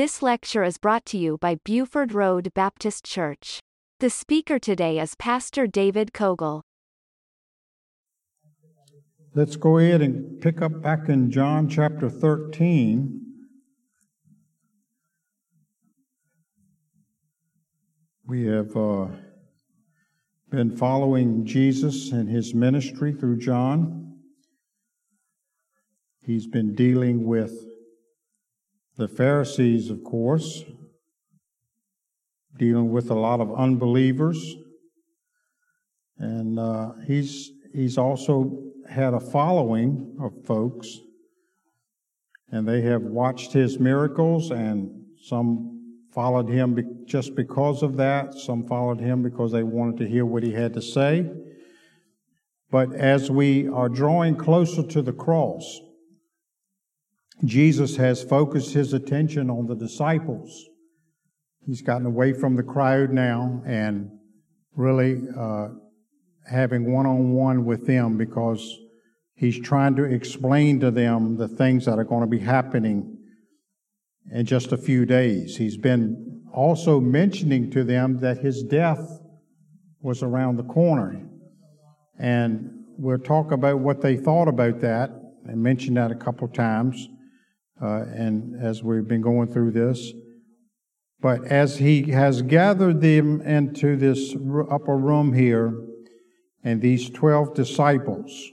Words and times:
This 0.00 0.22
lecture 0.22 0.64
is 0.64 0.78
brought 0.78 1.04
to 1.12 1.18
you 1.18 1.36
by 1.36 1.56
Buford 1.56 2.14
Road 2.14 2.54
Baptist 2.54 3.04
Church. 3.04 3.60
The 3.98 4.08
speaker 4.08 4.58
today 4.58 4.98
is 4.98 5.14
Pastor 5.14 5.66
David 5.66 6.14
Cogle. 6.14 6.62
Let's 9.34 9.56
go 9.56 9.76
ahead 9.76 10.00
and 10.00 10.40
pick 10.40 10.62
up 10.62 10.80
back 10.80 11.10
in 11.10 11.30
John 11.30 11.68
chapter 11.68 12.08
13. 12.08 13.20
We 18.26 18.46
have 18.46 18.74
uh, 18.74 19.08
been 20.48 20.74
following 20.78 21.44
Jesus 21.44 22.10
and 22.10 22.26
his 22.26 22.54
ministry 22.54 23.12
through 23.12 23.36
John. 23.36 24.14
He's 26.24 26.46
been 26.46 26.74
dealing 26.74 27.26
with 27.26 27.69
the 29.00 29.08
Pharisees, 29.08 29.88
of 29.88 30.04
course, 30.04 30.62
dealing 32.58 32.92
with 32.92 33.10
a 33.10 33.14
lot 33.14 33.40
of 33.40 33.50
unbelievers. 33.54 34.56
And 36.18 36.58
uh, 36.58 36.90
he's, 37.06 37.50
he's 37.74 37.96
also 37.96 38.62
had 38.86 39.14
a 39.14 39.20
following 39.20 40.18
of 40.20 40.44
folks, 40.44 40.98
and 42.50 42.68
they 42.68 42.82
have 42.82 43.00
watched 43.00 43.54
his 43.54 43.78
miracles, 43.78 44.50
and 44.50 44.90
some 45.24 45.96
followed 46.12 46.50
him 46.50 46.74
be- 46.74 46.82
just 47.06 47.34
because 47.34 47.82
of 47.82 47.96
that. 47.96 48.34
Some 48.34 48.66
followed 48.66 49.00
him 49.00 49.22
because 49.22 49.50
they 49.50 49.62
wanted 49.62 49.96
to 50.04 50.08
hear 50.10 50.26
what 50.26 50.42
he 50.42 50.52
had 50.52 50.74
to 50.74 50.82
say. 50.82 51.26
But 52.70 52.94
as 52.94 53.30
we 53.30 53.66
are 53.66 53.88
drawing 53.88 54.36
closer 54.36 54.82
to 54.82 55.00
the 55.00 55.14
cross, 55.14 55.80
Jesus 57.44 57.96
has 57.96 58.22
focused 58.22 58.74
his 58.74 58.92
attention 58.92 59.50
on 59.50 59.66
the 59.66 59.74
disciples. 59.74 60.66
He's 61.66 61.82
gotten 61.82 62.06
away 62.06 62.32
from 62.32 62.56
the 62.56 62.62
crowd 62.62 63.10
now 63.10 63.62
and 63.66 64.10
really 64.74 65.22
uh, 65.38 65.68
having 66.50 66.92
one 66.92 67.06
on 67.06 67.32
one 67.32 67.64
with 67.64 67.86
them 67.86 68.16
because 68.16 68.76
he's 69.34 69.58
trying 69.58 69.96
to 69.96 70.04
explain 70.04 70.80
to 70.80 70.90
them 70.90 71.36
the 71.36 71.48
things 71.48 71.86
that 71.86 71.98
are 71.98 72.04
going 72.04 72.22
to 72.22 72.26
be 72.26 72.40
happening 72.40 73.18
in 74.32 74.46
just 74.46 74.72
a 74.72 74.76
few 74.76 75.06
days. 75.06 75.56
He's 75.56 75.76
been 75.76 76.42
also 76.52 77.00
mentioning 77.00 77.70
to 77.70 77.84
them 77.84 78.18
that 78.18 78.38
his 78.38 78.62
death 78.62 79.20
was 80.00 80.22
around 80.22 80.56
the 80.56 80.64
corner. 80.64 81.26
And 82.18 82.84
we'll 82.98 83.18
talk 83.18 83.52
about 83.52 83.78
what 83.78 84.02
they 84.02 84.16
thought 84.16 84.48
about 84.48 84.80
that. 84.80 85.10
I 85.48 85.54
mentioned 85.54 85.96
that 85.96 86.10
a 86.10 86.16
couple 86.16 86.48
times, 86.48 87.08
uh, 87.82 88.04
and 88.14 88.62
as 88.62 88.82
we've 88.82 89.08
been 89.08 89.22
going 89.22 89.52
through 89.52 89.70
this. 89.70 90.12
But 91.20 91.44
as 91.46 91.76
he 91.76 92.10
has 92.12 92.42
gathered 92.42 93.00
them 93.00 93.42
into 93.42 93.96
this 93.96 94.34
upper 94.70 94.96
room 94.96 95.32
here, 95.32 95.74
and 96.62 96.80
these 96.80 97.10
12 97.10 97.54
disciples, 97.54 98.50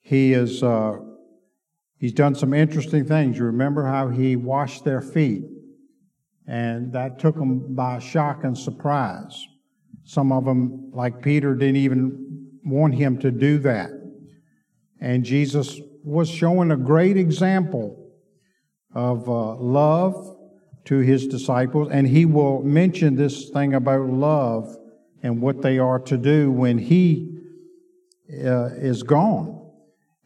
he 0.00 0.32
is 0.32 0.62
uh, 0.62 0.96
he's 1.98 2.12
done 2.12 2.34
some 2.34 2.52
interesting 2.52 3.04
things. 3.04 3.38
You 3.38 3.44
remember 3.44 3.84
how 3.84 4.08
he 4.08 4.36
washed 4.36 4.84
their 4.84 5.00
feet, 5.00 5.42
and 6.46 6.92
that 6.92 7.18
took 7.18 7.36
them 7.36 7.74
by 7.74 7.98
shock 7.98 8.44
and 8.44 8.56
surprise. 8.56 9.46
Some 10.04 10.32
of 10.32 10.44
them, 10.44 10.90
like 10.92 11.22
Peter, 11.22 11.54
didn't 11.54 11.76
even 11.76 12.58
want 12.64 12.94
him 12.94 13.18
to 13.18 13.30
do 13.30 13.58
that, 13.60 13.90
and 15.00 15.24
Jesus 15.24 15.80
was 16.04 16.28
showing 16.28 16.70
a 16.70 16.76
great 16.76 17.16
example 17.16 18.10
of 18.94 19.28
uh, 19.28 19.54
love 19.54 20.36
to 20.84 20.98
his 20.98 21.26
disciples, 21.26 21.88
and 21.90 22.06
he 22.06 22.24
will 22.24 22.62
mention 22.62 23.16
this 23.16 23.50
thing 23.50 23.74
about 23.74 24.08
love 24.08 24.76
and 25.22 25.40
what 25.40 25.62
they 25.62 25.78
are 25.78 26.00
to 26.00 26.16
do 26.16 26.50
when 26.50 26.78
he 26.78 27.38
uh, 28.32 28.66
is 28.74 29.02
gone. 29.02 29.60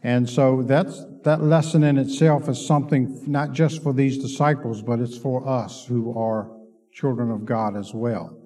And 0.02 0.28
so 0.28 0.62
that's 0.62 1.04
that 1.24 1.42
lesson 1.42 1.82
in 1.82 1.98
itself 1.98 2.48
is 2.48 2.64
something 2.64 3.22
not 3.26 3.52
just 3.52 3.82
for 3.82 3.92
these 3.92 4.18
disciples, 4.18 4.80
but 4.80 5.00
it's 5.00 5.18
for 5.18 5.46
us 5.46 5.84
who 5.84 6.16
are 6.16 6.50
children 6.92 7.30
of 7.30 7.44
God 7.44 7.76
as 7.76 7.92
well. 7.92 8.38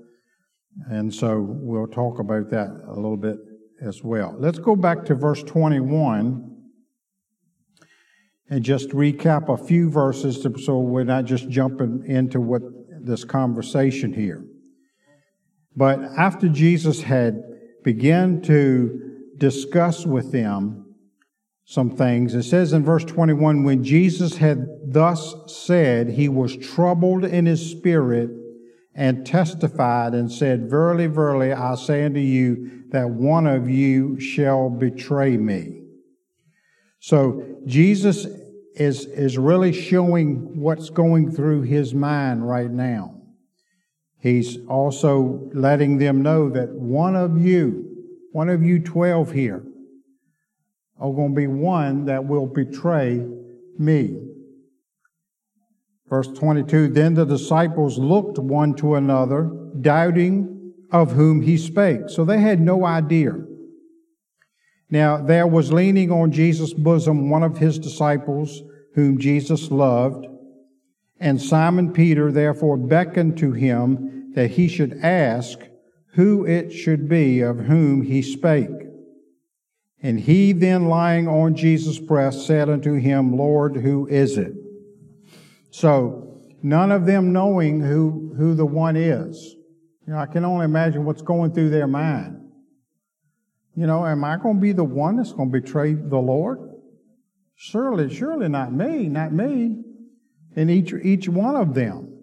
And 0.88 1.12
so 1.12 1.40
we'll 1.40 1.86
talk 1.86 2.18
about 2.18 2.48
that 2.50 2.68
a 2.88 2.94
little 2.94 3.16
bit 3.16 3.36
as 3.82 4.02
well. 4.02 4.34
Let's 4.38 4.58
go 4.58 4.74
back 4.74 5.04
to 5.06 5.14
verse 5.14 5.42
21 5.42 6.49
and 8.50 8.64
just 8.64 8.90
recap 8.90 9.48
a 9.48 9.56
few 9.56 9.88
verses 9.88 10.40
to, 10.40 10.58
so 10.58 10.80
we're 10.80 11.04
not 11.04 11.24
just 11.24 11.48
jumping 11.48 12.04
into 12.06 12.40
what 12.40 12.62
this 13.00 13.24
conversation 13.24 14.12
here. 14.12 14.44
But 15.76 16.00
after 16.18 16.48
Jesus 16.48 17.02
had 17.02 17.42
begun 17.84 18.42
to 18.42 19.28
discuss 19.38 20.04
with 20.04 20.32
them 20.32 20.94
some 21.64 21.96
things, 21.96 22.34
it 22.34 22.42
says 22.42 22.72
in 22.72 22.84
verse 22.84 23.04
21 23.04 23.62
when 23.62 23.84
Jesus 23.84 24.36
had 24.36 24.66
thus 24.84 25.34
said, 25.46 26.10
he 26.10 26.28
was 26.28 26.56
troubled 26.56 27.24
in 27.24 27.46
his 27.46 27.70
spirit 27.70 28.30
and 28.96 29.24
testified 29.24 30.12
and 30.12 30.30
said, 30.30 30.68
Verily, 30.68 31.06
verily, 31.06 31.52
I 31.52 31.76
say 31.76 32.04
unto 32.04 32.18
you 32.18 32.82
that 32.88 33.08
one 33.08 33.46
of 33.46 33.70
you 33.70 34.18
shall 34.18 34.68
betray 34.68 35.36
me. 35.36 35.80
So 36.98 37.42
Jesus 37.66 38.26
is, 38.74 39.06
is 39.06 39.38
really 39.38 39.72
showing 39.72 40.60
what's 40.60 40.90
going 40.90 41.30
through 41.30 41.62
his 41.62 41.94
mind 41.94 42.48
right 42.48 42.70
now. 42.70 43.14
He's 44.18 44.58
also 44.66 45.50
letting 45.54 45.98
them 45.98 46.22
know 46.22 46.50
that 46.50 46.70
one 46.70 47.16
of 47.16 47.40
you, 47.40 47.86
one 48.32 48.48
of 48.48 48.62
you 48.62 48.78
12 48.78 49.32
here, 49.32 49.64
are 50.98 51.12
going 51.12 51.34
to 51.34 51.40
be 51.40 51.46
one 51.46 52.04
that 52.04 52.26
will 52.26 52.46
betray 52.46 53.26
me. 53.78 54.20
Verse 56.08 56.28
22 56.28 56.88
Then 56.88 57.14
the 57.14 57.24
disciples 57.24 57.98
looked 57.98 58.38
one 58.38 58.74
to 58.74 58.96
another, 58.96 59.50
doubting 59.80 60.74
of 60.92 61.12
whom 61.12 61.40
he 61.40 61.56
spake. 61.56 62.08
So 62.08 62.24
they 62.24 62.40
had 62.40 62.60
no 62.60 62.84
idea. 62.84 63.32
Now 64.90 65.18
there 65.18 65.46
was 65.46 65.72
leaning 65.72 66.10
on 66.10 66.32
Jesus' 66.32 66.74
bosom 66.74 67.30
one 67.30 67.42
of 67.42 67.58
his 67.58 67.78
disciples, 67.78 68.62
whom 68.94 69.18
Jesus 69.18 69.70
loved. 69.70 70.26
And 71.20 71.40
Simon 71.40 71.92
Peter 71.92 72.32
therefore 72.32 72.76
beckoned 72.76 73.38
to 73.38 73.52
him 73.52 74.32
that 74.34 74.52
he 74.52 74.68
should 74.68 74.98
ask 75.02 75.60
who 76.14 76.44
it 76.44 76.70
should 76.70 77.08
be 77.08 77.40
of 77.40 77.58
whom 77.58 78.02
he 78.02 78.22
spake. 78.22 78.68
And 80.02 80.18
he 80.18 80.52
then 80.52 80.86
lying 80.86 81.28
on 81.28 81.54
Jesus' 81.54 81.98
breast 81.98 82.46
said 82.46 82.68
unto 82.68 82.94
him, 82.94 83.36
Lord, 83.36 83.76
who 83.76 84.06
is 84.08 84.38
it? 84.38 84.54
So 85.70 86.40
none 86.62 86.90
of 86.90 87.06
them 87.06 87.32
knowing 87.32 87.80
who, 87.80 88.34
who 88.36 88.54
the 88.54 88.66
one 88.66 88.96
is. 88.96 89.54
You 90.06 90.14
know, 90.14 90.18
I 90.18 90.26
can 90.26 90.44
only 90.44 90.64
imagine 90.64 91.04
what's 91.04 91.22
going 91.22 91.52
through 91.52 91.70
their 91.70 91.86
mind. 91.86 92.49
You 93.74 93.86
know, 93.86 94.04
am 94.04 94.24
I 94.24 94.36
going 94.36 94.56
to 94.56 94.60
be 94.60 94.72
the 94.72 94.84
one 94.84 95.16
that's 95.16 95.32
going 95.32 95.50
to 95.50 95.60
betray 95.60 95.94
the 95.94 96.18
Lord? 96.18 96.58
Surely, 97.54 98.12
surely 98.12 98.48
not 98.48 98.72
me, 98.72 99.08
not 99.08 99.32
me 99.32 99.76
And 100.56 100.70
each, 100.70 100.92
each 100.92 101.28
one 101.28 101.56
of 101.56 101.74
them. 101.74 102.20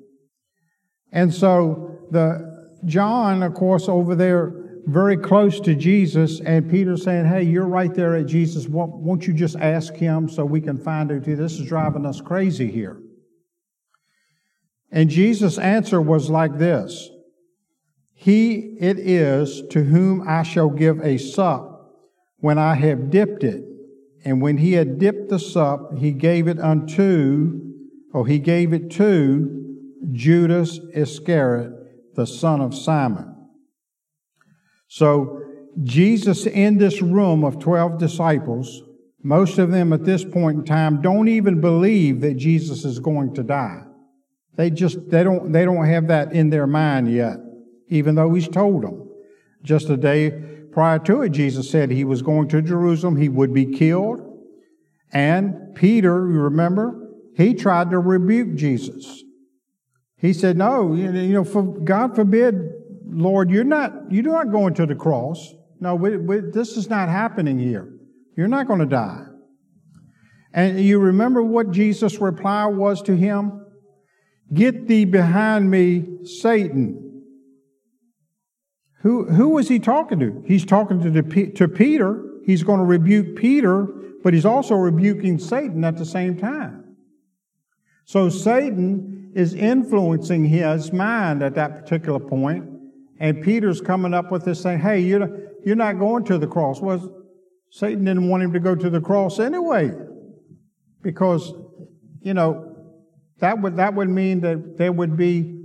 And 1.11 1.33
so 1.33 1.99
the 2.11 2.57
John, 2.85 3.43
of 3.43 3.53
course, 3.53 3.87
over 3.87 4.15
there, 4.15 4.53
very 4.85 5.17
close 5.17 5.59
to 5.61 5.75
Jesus, 5.75 6.39
and 6.39 6.69
Peter 6.69 6.95
saying, 6.95 7.25
Hey, 7.25 7.43
you're 7.43 7.67
right 7.67 7.93
there 7.93 8.15
at 8.15 8.25
Jesus. 8.25 8.67
Won't, 8.67 9.27
you 9.27 9.33
just 9.33 9.57
ask 9.57 9.93
him 9.93 10.29
so 10.29 10.45
we 10.45 10.61
can 10.61 10.77
find 10.77 11.11
out 11.11 11.23
this 11.23 11.59
is 11.59 11.67
driving 11.67 12.05
us 12.05 12.21
crazy 12.21 12.71
here? 12.71 13.01
And 14.91 15.09
Jesus' 15.09 15.57
answer 15.57 16.01
was 16.01 16.29
like 16.29 16.57
this 16.57 17.09
He 18.19 18.75
it 18.79 18.97
is 18.97 19.61
to 19.69 19.83
whom 19.83 20.27
I 20.27 20.41
shall 20.41 20.71
give 20.71 20.99
a 21.01 21.19
sup 21.19 21.93
when 22.37 22.57
I 22.57 22.73
have 22.73 23.11
dipped 23.11 23.43
it. 23.43 23.63
And 24.25 24.41
when 24.41 24.57
he 24.57 24.73
had 24.73 24.97
dipped 24.97 25.29
the 25.29 25.37
sup, 25.37 25.99
he 25.99 26.11
gave 26.13 26.47
it 26.47 26.59
unto 26.59 27.61
or 28.13 28.25
he 28.25 28.39
gave 28.39 28.73
it 28.73 28.89
to 28.91 29.77
Judas 30.11 30.79
Iscariot, 30.95 32.15
the 32.15 32.25
son 32.25 32.59
of 32.59 32.73
Simon. 32.73 33.35
So, 34.87 35.43
Jesus 35.83 36.47
in 36.47 36.79
this 36.79 37.03
room 37.03 37.43
of 37.43 37.59
12 37.59 37.99
disciples, 37.99 38.81
most 39.21 39.59
of 39.59 39.69
them 39.69 39.93
at 39.93 40.05
this 40.05 40.25
point 40.25 40.57
in 40.57 40.65
time 40.65 41.03
don't 41.03 41.27
even 41.27 41.61
believe 41.61 42.21
that 42.21 42.33
Jesus 42.33 42.83
is 42.83 42.97
going 42.97 43.35
to 43.35 43.43
die. 43.43 43.83
They 44.55 44.71
just, 44.71 45.11
they 45.11 45.23
don't, 45.23 45.51
they 45.51 45.65
don't 45.65 45.85
have 45.85 46.07
that 46.07 46.33
in 46.33 46.49
their 46.49 46.65
mind 46.65 47.13
yet, 47.13 47.37
even 47.89 48.15
though 48.15 48.33
he's 48.33 48.47
told 48.47 48.83
them. 48.83 49.09
Just 49.63 49.89
a 49.89 49.97
day 49.97 50.31
prior 50.71 50.99
to 50.99 51.23
it, 51.23 51.29
Jesus 51.29 51.69
said 51.69 51.89
he 51.89 52.03
was 52.03 52.21
going 52.21 52.47
to 52.49 52.61
Jerusalem, 52.61 53.17
he 53.17 53.29
would 53.29 53.53
be 53.53 53.65
killed. 53.65 54.21
And 55.11 55.75
Peter, 55.75 56.29
you 56.29 56.39
remember, 56.39 57.09
he 57.35 57.53
tried 57.53 57.91
to 57.91 57.99
rebuke 57.99 58.55
Jesus. 58.55 59.23
He 60.17 60.33
said, 60.33 60.57
No, 60.57 60.93
you 60.93 61.11
know, 61.11 61.43
for 61.43 61.63
God 61.63 62.15
forbid, 62.15 62.55
Lord, 63.05 63.49
you're 63.49 63.63
not, 63.63 64.11
you're 64.11 64.23
not 64.23 64.51
going 64.51 64.73
to 64.75 64.85
the 64.85 64.95
cross. 64.95 65.53
No, 65.79 65.95
we, 65.95 66.17
we, 66.17 66.39
this 66.39 66.75
is 66.75 66.89
not 66.89 67.09
happening 67.09 67.59
here. 67.59 67.93
You're 68.35 68.47
not 68.47 68.67
going 68.67 68.79
to 68.79 68.85
die. 68.85 69.25
And 70.53 70.79
you 70.79 70.99
remember 70.99 71.43
what 71.43 71.71
Jesus' 71.71 72.19
reply 72.19 72.65
was 72.65 73.01
to 73.03 73.15
him? 73.15 73.65
Get 74.53 74.87
thee 74.87 75.05
behind 75.05 75.69
me, 75.69 76.23
Satan. 76.23 77.06
Who, 79.01 79.25
who 79.25 79.49
was 79.49 79.67
he 79.67 79.79
talking 79.79 80.19
to? 80.19 80.43
He's 80.45 80.65
talking 80.65 80.99
to, 81.01 81.51
to 81.51 81.67
Peter. 81.67 82.23
He's 82.45 82.63
going 82.63 82.79
to 82.79 82.85
rebuke 82.85 83.35
Peter, 83.35 83.85
but 84.23 84.33
he's 84.33 84.45
also 84.45 84.75
rebuking 84.75 85.37
Satan 85.37 85.83
at 85.83 85.97
the 85.97 86.05
same 86.05 86.37
time. 86.37 86.95
So 88.05 88.29
Satan 88.29 89.31
is 89.35 89.53
influencing 89.53 90.45
his 90.45 90.91
mind 90.93 91.43
at 91.43 91.55
that 91.55 91.83
particular 91.83 92.19
point, 92.19 92.65
and 93.19 93.43
Peter's 93.43 93.81
coming 93.81 94.13
up 94.13 94.31
with 94.31 94.45
this 94.45 94.61
saying, 94.61 94.79
hey, 94.79 94.99
you're, 95.01 95.29
you're 95.63 95.75
not 95.75 95.99
going 95.99 96.23
to 96.25 96.37
the 96.37 96.47
cross. 96.47 96.81
Well, 96.81 97.25
Satan 97.69 98.05
didn't 98.05 98.29
want 98.29 98.43
him 98.43 98.53
to 98.53 98.59
go 98.59 98.75
to 98.75 98.89
the 98.89 99.01
cross 99.01 99.39
anyway, 99.39 99.91
because, 101.01 101.53
you 102.21 102.33
know, 102.33 102.75
that 103.39 103.61
would, 103.61 103.75
that 103.75 103.93
would 103.93 104.09
mean 104.09 104.39
that 104.39 104.77
there 104.77 104.91
would 104.91 105.17
be 105.17 105.61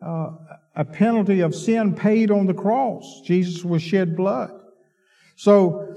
uh, 0.00 0.30
a 0.76 0.84
penalty 0.84 1.40
of 1.40 1.54
sin 1.54 1.94
paid 1.94 2.30
on 2.30 2.46
the 2.46 2.54
cross. 2.54 3.22
Jesus 3.24 3.64
was 3.64 3.82
shed 3.82 4.14
blood. 4.14 4.52
So 5.34 5.94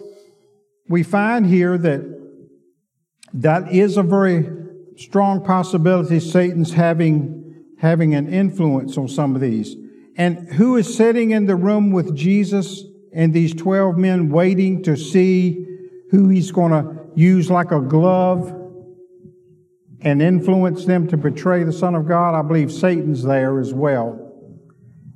we 0.88 1.04
find 1.04 1.46
here 1.46 1.78
that 1.78 2.18
that 3.34 3.72
is 3.72 3.98
a 3.98 4.04
very 4.04 4.50
strong 4.96 5.44
possibility 5.44 6.20
Satan's 6.20 6.74
having, 6.74 7.66
having 7.78 8.16
an 8.16 8.34
influence 8.34 8.98
on 8.98 9.10
some 9.10 9.36
of 9.36 9.42
these. 9.42 9.76
And 10.16 10.54
who 10.54 10.78
is 10.78 10.96
sitting 10.96 11.32
in 11.32 11.46
the 11.46 11.56
room 11.56 11.92
with 11.92 12.16
Jesus 12.16 12.84
and 13.14 13.34
these 13.34 13.54
12 13.54 13.98
men 13.98 14.30
waiting 14.30 14.82
to 14.84 14.96
see 14.96 15.66
who 16.12 16.30
he's 16.30 16.52
going 16.52 16.72
to 16.72 17.02
use 17.16 17.52
like 17.52 17.72
a 17.72 17.82
glove 17.82 18.56
and 20.02 20.22
influence 20.22 20.86
them 20.86 21.08
to 21.08 21.18
betray 21.18 21.64
the 21.64 21.74
Son 21.74 21.96
of 21.96 22.08
God? 22.08 22.34
I 22.34 22.42
believe 22.48 22.72
Satan's 22.72 23.24
there 23.24 23.60
as 23.60 23.74
well. 23.74 24.29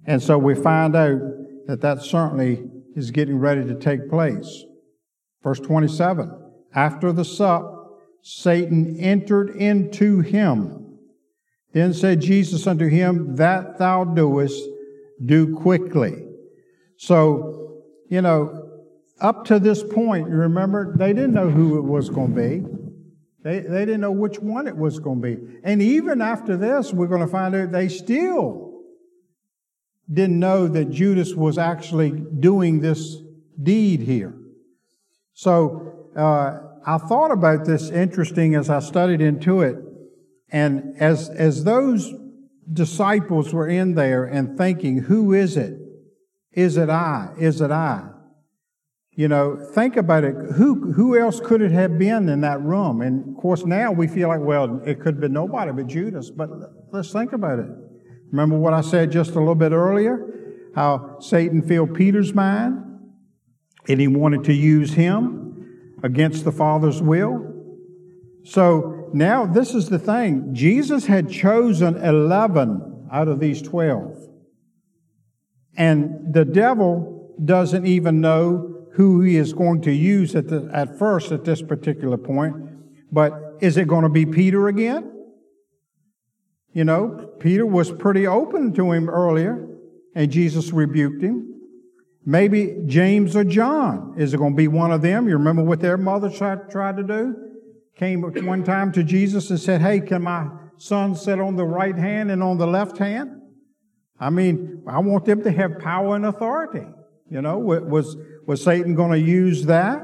And 0.06 0.22
so 0.22 0.38
we 0.38 0.56
find 0.56 0.96
out 0.96 1.20
that 1.68 1.82
that 1.82 2.02
certainly 2.02 2.64
is 2.96 3.12
getting 3.12 3.38
ready 3.40 3.64
to 3.66 3.76
take 3.76 4.10
place. 4.10 4.64
Verse 5.42 5.60
27 5.60 6.32
After 6.74 7.12
the 7.12 7.26
sup, 7.26 8.00
Satan 8.22 8.98
entered 9.00 9.50
into 9.50 10.22
him. 10.22 11.00
Then 11.74 11.94
said 11.94 12.22
Jesus 12.22 12.68
unto 12.68 12.88
him, 12.88 13.36
That 13.36 13.78
thou 13.80 14.04
doest, 14.04 14.64
do 15.24 15.56
quickly. 15.56 16.26
So, 16.98 17.84
you 18.10 18.22
know, 18.22 18.70
up 19.20 19.46
to 19.46 19.60
this 19.60 19.84
point, 19.84 20.30
you 20.30 20.36
remember, 20.36 20.96
they 20.98 21.14
didn't 21.14 21.34
know 21.34 21.50
who 21.50 21.78
it 21.78 21.84
was 21.84 22.10
going 22.10 22.36
to 22.36 22.42
be. 22.42 22.64
They, 23.44 23.60
they 23.60 23.86
didn't 23.86 24.02
know 24.02 24.12
which 24.12 24.40
one 24.40 24.68
it 24.68 24.78
was 24.78 25.00
going 25.00 25.22
to 25.22 25.36
be. 25.36 25.60
And 25.64 25.82
even 25.82 26.22
after 26.22 26.56
this, 26.56 26.94
we're 26.94 27.08
going 27.08 27.22
to 27.22 27.28
find 27.28 27.54
out 27.56 27.72
they 27.72 27.90
still 27.90 28.63
didn't 30.14 30.40
know 30.40 30.68
that 30.68 30.92
Judas 30.92 31.34
was 31.34 31.58
actually 31.58 32.12
doing 32.12 32.80
this 32.80 33.18
deed 33.62 34.02
here. 34.02 34.34
So 35.34 36.10
uh, 36.16 36.60
I 36.86 36.98
thought 36.98 37.32
about 37.32 37.66
this 37.66 37.90
interesting 37.90 38.56
as 38.56 38.70
I 38.70 38.80
studied 38.80 39.22
into 39.22 39.62
it, 39.62 39.78
and 40.52 40.96
as 41.00 41.30
as 41.30 41.64
those 41.64 42.14
disciples 42.72 43.54
were 43.54 43.68
in 43.68 43.96
there 43.96 44.26
and 44.26 44.58
thinking, 44.58 45.00
"Who 45.00 45.34
is 45.34 45.58
it? 45.58 45.78
Is 46.52 46.78
it 46.78 46.90
I? 46.90 47.34
Is 47.40 47.62
it 47.62 47.72
I?" 47.72 48.10
You 49.16 49.28
know, 49.28 49.64
think 49.74 49.96
about 49.96 50.24
it. 50.24 50.36
Who 50.56 50.92
who 50.94 51.18
else 51.18 51.40
could 51.40 51.62
it 51.62 51.72
have 51.72 52.00
been 52.00 52.30
in 52.30 52.42
that 52.42 52.62
room? 52.62 53.02
And 53.02 53.30
of 53.30 53.42
course, 53.42 53.64
now 53.64 53.92
we 53.92 54.08
feel 54.08 54.28
like, 54.28 54.42
well, 54.42 54.82
it 54.86 55.00
could 55.00 55.16
have 55.16 55.22
been 55.22 55.34
nobody 55.34 55.72
but 55.72 55.88
Judas. 55.88 56.32
But 56.32 56.50
let's 56.92 57.12
think 57.12 57.32
about 57.32 57.60
it. 57.60 57.70
Remember 58.34 58.58
what 58.58 58.74
I 58.74 58.82
said 58.82 59.12
just 59.12 59.32
a 59.32 59.40
little 59.40 59.54
bit 59.54 59.74
earlier? 59.74 60.28
How 60.74 61.20
Satan 61.20 61.62
filled 61.62 61.94
Peter's 61.94 62.34
mind 62.34 62.84
and 63.88 64.02
he 64.02 64.08
wanted 64.08 64.46
to 64.46 64.54
use 64.54 64.96
him 64.96 66.00
against 66.02 66.44
the 66.44 66.52
Father's 66.52 67.00
will. 67.00 67.54
So 68.44 69.08
now 69.14 69.46
this 69.46 69.76
is 69.76 69.90
the 69.90 70.00
thing. 70.00 70.50
Jesus 70.56 71.06
had 71.06 71.30
chosen 71.30 71.96
11 71.96 73.08
out 73.12 73.28
of 73.28 73.40
these 73.40 73.62
12. 73.62 74.28
And 75.78 76.34
the 76.34 76.44
devil 76.44 77.36
doesn't 77.46 77.86
even 77.86 78.20
know 78.20 78.88
who 78.94 79.22
he 79.22 79.38
is 79.38 79.54
going 79.54 79.82
to 79.84 79.92
use 79.92 80.36
at, 80.36 80.48
the, 80.48 80.68
at 80.74 80.98
first 80.98 81.32
at 81.32 81.46
this 81.46 81.62
particular 81.62 82.18
point. 82.18 82.56
But 83.12 83.58
is 83.62 83.78
it 83.78 83.88
going 83.88 84.04
to 84.04 84.10
be 84.10 84.26
Peter 84.26 84.68
again? 84.70 85.13
You 86.74 86.84
know, 86.84 87.30
Peter 87.40 87.66
was 87.66 87.92
pretty 87.92 88.26
open 88.26 88.74
to 88.74 88.92
him 88.92 89.10
earlier, 89.10 89.68
and 90.16 90.32
Jesus 90.32 90.72
rebuked 90.72 91.22
him. 91.22 91.54
Maybe 92.26 92.84
James 92.86 93.36
or 93.36 93.44
John. 93.44 94.16
Is 94.18 94.34
it 94.34 94.38
going 94.38 94.54
to 94.54 94.58
be 94.58 94.68
one 94.68 94.92
of 94.92 95.02
them? 95.02 95.28
You 95.28 95.34
remember 95.34 95.64
what 95.64 95.82
their 95.82 95.98
mother 95.98 96.30
tried, 96.30 96.72
tried 96.72 96.98
to 96.98 97.04
do? 97.04 97.36
Came 97.96 98.22
one 98.22 98.64
time 98.64 98.92
to 98.94 99.04
Jesus 99.04 99.50
and 99.50 99.60
said, 99.60 99.82
Hey, 99.82 100.00
can 100.00 100.24
my 100.24 100.48
son 100.78 101.16
sit 101.16 101.40
on 101.40 101.56
the 101.56 101.66
right 101.66 101.96
hand 101.96 102.32
and 102.32 102.42
on 102.42 102.58
the 102.58 102.66
left 102.66 102.98
hand? 102.98 103.42
I 104.20 104.30
mean, 104.30 104.84
I 104.88 105.00
want 105.00 105.26
them 105.26 105.44
to 105.44 105.52
have 105.52 105.80
power 105.80 106.16
and 106.16 106.26
authority. 106.26 106.88
You 107.30 107.42
know, 107.42 107.60
was, 107.60 108.16
was 108.48 108.64
Satan 108.64 108.96
going 108.96 109.12
to 109.12 109.20
use 109.20 109.66
that? 109.66 110.02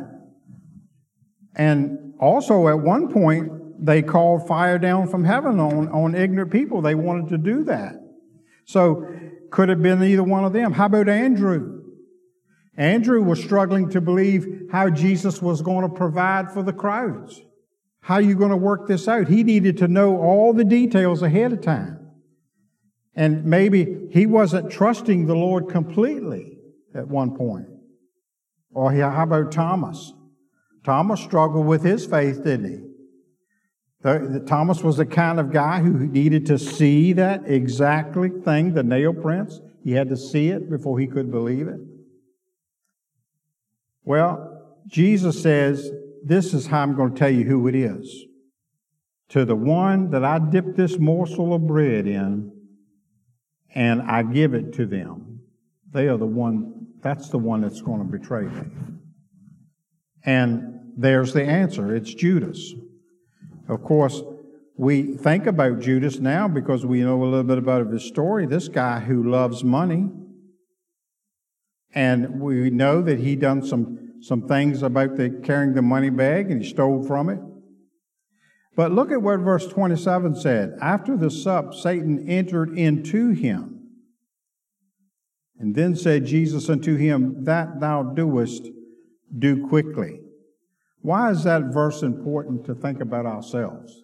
And 1.55 2.13
also 2.19 2.67
at 2.67 2.79
one 2.79 3.11
point, 3.11 3.51
they 3.81 4.01
called 4.01 4.47
fire 4.47 4.77
down 4.77 5.07
from 5.07 5.23
heaven 5.23 5.59
on, 5.59 5.87
on 5.89 6.15
ignorant 6.15 6.51
people. 6.51 6.81
They 6.81 6.95
wanted 6.95 7.29
to 7.29 7.37
do 7.37 7.63
that. 7.65 7.95
So, 8.65 9.07
could 9.51 9.69
have 9.69 9.81
been 9.81 10.03
either 10.03 10.23
one 10.23 10.45
of 10.45 10.53
them. 10.53 10.73
How 10.73 10.85
about 10.85 11.09
Andrew? 11.09 11.81
Andrew 12.77 13.21
was 13.21 13.43
struggling 13.43 13.89
to 13.89 13.99
believe 13.99 14.69
how 14.71 14.89
Jesus 14.89 15.41
was 15.41 15.61
going 15.61 15.89
to 15.89 15.93
provide 15.93 16.51
for 16.51 16.63
the 16.63 16.73
crowds. 16.73 17.41
How 18.01 18.15
are 18.15 18.21
you 18.21 18.35
going 18.35 18.51
to 18.51 18.57
work 18.57 18.87
this 18.87 19.07
out? 19.07 19.27
He 19.27 19.43
needed 19.43 19.77
to 19.79 19.87
know 19.87 20.17
all 20.17 20.53
the 20.53 20.63
details 20.63 21.21
ahead 21.21 21.51
of 21.51 21.61
time. 21.61 21.99
And 23.15 23.43
maybe 23.43 24.07
he 24.11 24.25
wasn't 24.25 24.71
trusting 24.71 25.25
the 25.25 25.35
Lord 25.35 25.67
completely 25.67 26.57
at 26.95 27.07
one 27.07 27.35
point. 27.35 27.67
Or 28.71 28.93
how 28.93 29.23
about 29.23 29.51
Thomas? 29.51 30.13
Thomas 30.85 31.19
struggled 31.19 31.65
with 31.65 31.83
his 31.83 32.05
faith, 32.05 32.43
didn't 32.43 32.71
he? 32.71 32.88
Thomas 34.01 34.81
was 34.81 34.97
the 34.97 35.05
kind 35.05 35.39
of 35.39 35.51
guy 35.51 35.81
who 35.81 36.07
needed 36.07 36.45
to 36.45 36.57
see 36.57 37.11
that 37.13 37.41
exactly 37.45 38.29
thing, 38.29 38.73
the 38.73 38.83
nail 38.83 39.13
prints. 39.13 39.59
He 39.83 39.91
had 39.91 40.09
to 40.09 40.17
see 40.17 40.49
it 40.49 40.69
before 40.69 40.99
he 40.99 41.07
could 41.07 41.31
believe 41.31 41.67
it. 41.67 41.79
Well, 44.05 44.77
Jesus 44.87 45.41
says, 45.41 45.91
This 46.23 46.53
is 46.53 46.67
how 46.67 46.81
I'm 46.81 46.95
going 46.95 47.13
to 47.13 47.19
tell 47.19 47.29
you 47.29 47.43
who 47.43 47.67
it 47.67 47.75
is. 47.75 48.25
To 49.29 49.45
the 49.45 49.55
one 49.55 50.11
that 50.11 50.23
I 50.23 50.39
dip 50.39 50.75
this 50.75 50.97
morsel 50.97 51.53
of 51.53 51.67
bread 51.67 52.07
in 52.07 52.51
and 53.75 54.01
I 54.01 54.23
give 54.23 54.53
it 54.53 54.73
to 54.73 54.85
them, 54.85 55.41
they 55.91 56.07
are 56.07 56.17
the 56.17 56.25
one, 56.25 56.87
that's 57.01 57.29
the 57.29 57.37
one 57.37 57.61
that's 57.61 57.81
going 57.81 57.99
to 57.99 58.05
betray 58.05 58.45
me. 58.45 58.63
And 60.23 60.93
there's 60.97 61.33
the 61.33 61.43
answer 61.43 61.93
it's 61.95 62.13
Judas. 62.13 62.73
Of 63.69 63.83
course, 63.83 64.23
we 64.75 65.15
think 65.15 65.45
about 65.45 65.79
Judas 65.79 66.19
now 66.19 66.47
because 66.47 66.85
we 66.85 67.01
know 67.01 67.21
a 67.21 67.25
little 67.25 67.43
bit 67.43 67.59
about 67.59 67.85
his 67.87 68.03
story. 68.03 68.47
This 68.47 68.67
guy 68.67 68.99
who 68.99 69.29
loves 69.29 69.63
money. 69.63 70.09
And 71.93 72.39
we 72.41 72.69
know 72.71 73.01
that 73.01 73.19
he 73.19 73.35
done 73.35 73.63
some, 73.63 74.13
some 74.21 74.47
things 74.47 74.81
about 74.81 75.17
the 75.17 75.29
carrying 75.43 75.73
the 75.73 75.81
money 75.81 76.09
bag 76.09 76.49
and 76.49 76.63
he 76.63 76.69
stole 76.69 77.03
from 77.03 77.29
it. 77.29 77.39
But 78.75 78.91
look 78.91 79.11
at 79.11 79.21
what 79.21 79.39
verse 79.41 79.67
27 79.67 80.35
said. 80.35 80.77
After 80.81 81.17
the 81.17 81.29
sup, 81.29 81.73
Satan 81.73 82.27
entered 82.27 82.77
into 82.77 83.31
him. 83.31 83.81
And 85.59 85.75
then 85.75 85.95
said 85.95 86.25
Jesus 86.25 86.69
unto 86.69 86.95
him, 86.95 87.43
That 87.43 87.81
thou 87.81 88.03
doest, 88.03 88.69
do 89.37 89.67
quickly. 89.67 90.21
Why 91.01 91.31
is 91.31 91.43
that 91.43 91.73
verse 91.73 92.01
important 92.01 92.65
to 92.65 92.75
think 92.75 92.99
about 92.99 93.25
ourselves? 93.25 94.03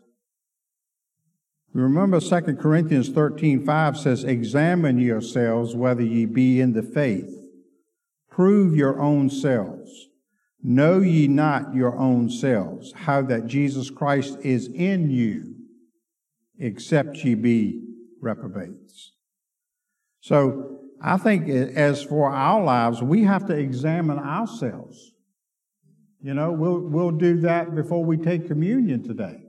Remember 1.74 2.22
2 2.22 2.56
Corinthians 2.56 3.10
13 3.10 3.66
5 3.66 3.98
says, 3.98 4.24
Examine 4.24 4.98
yourselves 4.98 5.76
whether 5.76 6.04
ye 6.04 6.26
be 6.26 6.62
in 6.62 6.72
the 6.72 6.82
faith. 6.82 7.30
Prove 8.30 8.76
your 8.76 9.00
own 9.00 9.30
selves. 9.30 10.08
Know 10.64 11.00
ye 11.00 11.28
not 11.28 11.76
your 11.76 11.98
own 11.98 12.30
selves, 12.30 12.94
how 12.94 13.22
that 13.24 13.46
Jesus 13.46 13.90
Christ 13.90 14.38
is 14.42 14.68
in 14.68 15.10
you, 15.10 15.54
except 16.58 17.18
ye 17.24 17.36
be 17.36 17.82
reprobates. 18.22 19.12
So 20.22 20.80
I 21.02 21.18
think 21.18 21.50
as 21.50 22.04
for 22.04 22.32
our 22.32 22.64
lives, 22.64 23.04
we 23.04 23.26
have 23.26 23.46
to 23.48 23.54
examine 23.54 24.18
ourselves. 24.18 25.12
You 26.26 26.34
know, 26.34 26.52
we'll, 26.52 26.80
we'll 26.80 27.12
do 27.12 27.42
that 27.42 27.76
before 27.76 28.04
we 28.04 28.18
take 28.18 28.48
communion 28.48 29.04
today. 29.04 29.44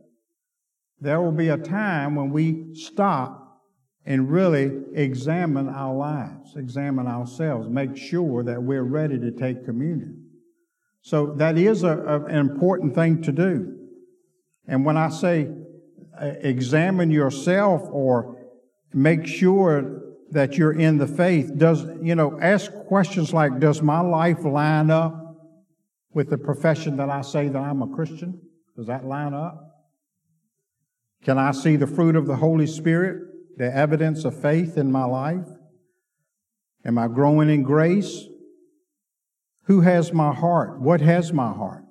There 1.00 1.22
will 1.22 1.32
be 1.32 1.48
a 1.48 1.56
time 1.56 2.16
when 2.16 2.28
we 2.28 2.74
stop 2.74 3.62
and 4.04 4.30
really 4.30 4.82
examine 4.92 5.70
our 5.70 5.94
lives, 5.94 6.54
examine 6.54 7.06
ourselves, 7.06 7.66
make 7.70 7.96
sure 7.96 8.44
that 8.44 8.62
we're 8.62 8.82
ready 8.82 9.18
to 9.18 9.30
take 9.30 9.64
communion. 9.64 10.26
So 11.00 11.32
that 11.36 11.56
is 11.56 11.82
a, 11.82 11.96
a, 11.96 12.24
an 12.26 12.36
important 12.36 12.94
thing 12.94 13.22
to 13.22 13.32
do. 13.32 13.74
And 14.68 14.84
when 14.84 14.98
I 14.98 15.08
say 15.08 15.48
uh, 16.20 16.26
examine 16.42 17.10
yourself 17.10 17.88
or 17.90 18.36
make 18.92 19.26
sure 19.26 20.02
that 20.32 20.58
you're 20.58 20.78
in 20.78 20.98
the 20.98 21.06
faith, 21.06 21.56
does, 21.56 21.86
you 22.02 22.14
know, 22.14 22.38
ask 22.38 22.70
questions 22.86 23.32
like, 23.32 23.60
does 23.60 23.80
my 23.80 24.00
life 24.00 24.44
line 24.44 24.90
up 24.90 25.22
with 26.16 26.30
the 26.30 26.38
profession 26.38 26.96
that 26.96 27.10
I 27.10 27.20
say 27.20 27.46
that 27.46 27.58
I'm 27.58 27.82
a 27.82 27.88
Christian? 27.88 28.40
Does 28.74 28.86
that 28.86 29.04
line 29.04 29.34
up? 29.34 29.60
Can 31.22 31.36
I 31.36 31.50
see 31.50 31.76
the 31.76 31.86
fruit 31.86 32.16
of 32.16 32.26
the 32.26 32.36
Holy 32.36 32.66
Spirit, 32.66 33.22
the 33.58 33.70
evidence 33.70 34.24
of 34.24 34.34
faith 34.34 34.78
in 34.78 34.90
my 34.90 35.04
life? 35.04 35.46
Am 36.86 36.96
I 36.96 37.08
growing 37.08 37.50
in 37.50 37.62
grace? 37.64 38.24
Who 39.64 39.82
has 39.82 40.10
my 40.10 40.32
heart? 40.32 40.80
What 40.80 41.02
has 41.02 41.34
my 41.34 41.52
heart? 41.52 41.84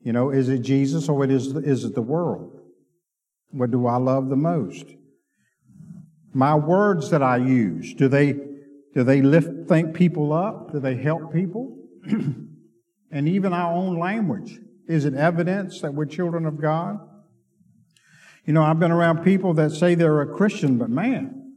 You 0.00 0.12
know, 0.12 0.30
is 0.30 0.48
it 0.48 0.60
Jesus 0.60 1.08
or 1.08 1.24
it 1.24 1.32
is, 1.32 1.48
is 1.48 1.84
it 1.84 1.96
the 1.96 2.00
world? 2.00 2.60
What 3.50 3.72
do 3.72 3.88
I 3.88 3.96
love 3.96 4.28
the 4.28 4.36
most? 4.36 4.84
My 6.32 6.54
words 6.54 7.10
that 7.10 7.24
I 7.24 7.38
use, 7.38 7.92
do 7.94 8.06
they, 8.06 8.34
do 8.94 9.02
they 9.02 9.20
lift 9.20 9.68
think 9.68 9.94
people 9.94 10.32
up? 10.32 10.70
Do 10.70 10.78
they 10.78 10.94
help 10.94 11.32
people? 11.32 11.74
and 13.10 13.28
even 13.28 13.52
our 13.52 13.72
own 13.72 13.98
language. 13.98 14.58
Is 14.86 15.04
it 15.04 15.14
evidence 15.14 15.80
that 15.82 15.94
we're 15.94 16.06
children 16.06 16.46
of 16.46 16.60
God? 16.60 16.98
You 18.44 18.54
know, 18.54 18.62
I've 18.62 18.78
been 18.78 18.90
around 18.90 19.24
people 19.24 19.54
that 19.54 19.72
say 19.72 19.94
they're 19.94 20.22
a 20.22 20.34
Christian, 20.34 20.78
but 20.78 20.88
man, 20.88 21.54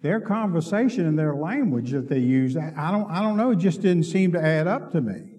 their 0.00 0.20
conversation 0.20 1.06
and 1.06 1.18
their 1.18 1.34
language 1.34 1.90
that 1.90 2.08
they 2.08 2.18
use, 2.18 2.56
I 2.56 2.92
don't, 2.92 3.10
I 3.10 3.22
don't 3.22 3.36
know, 3.36 3.50
it 3.50 3.58
just 3.58 3.82
didn't 3.82 4.04
seem 4.04 4.32
to 4.32 4.40
add 4.40 4.66
up 4.66 4.92
to 4.92 5.00
me. 5.00 5.30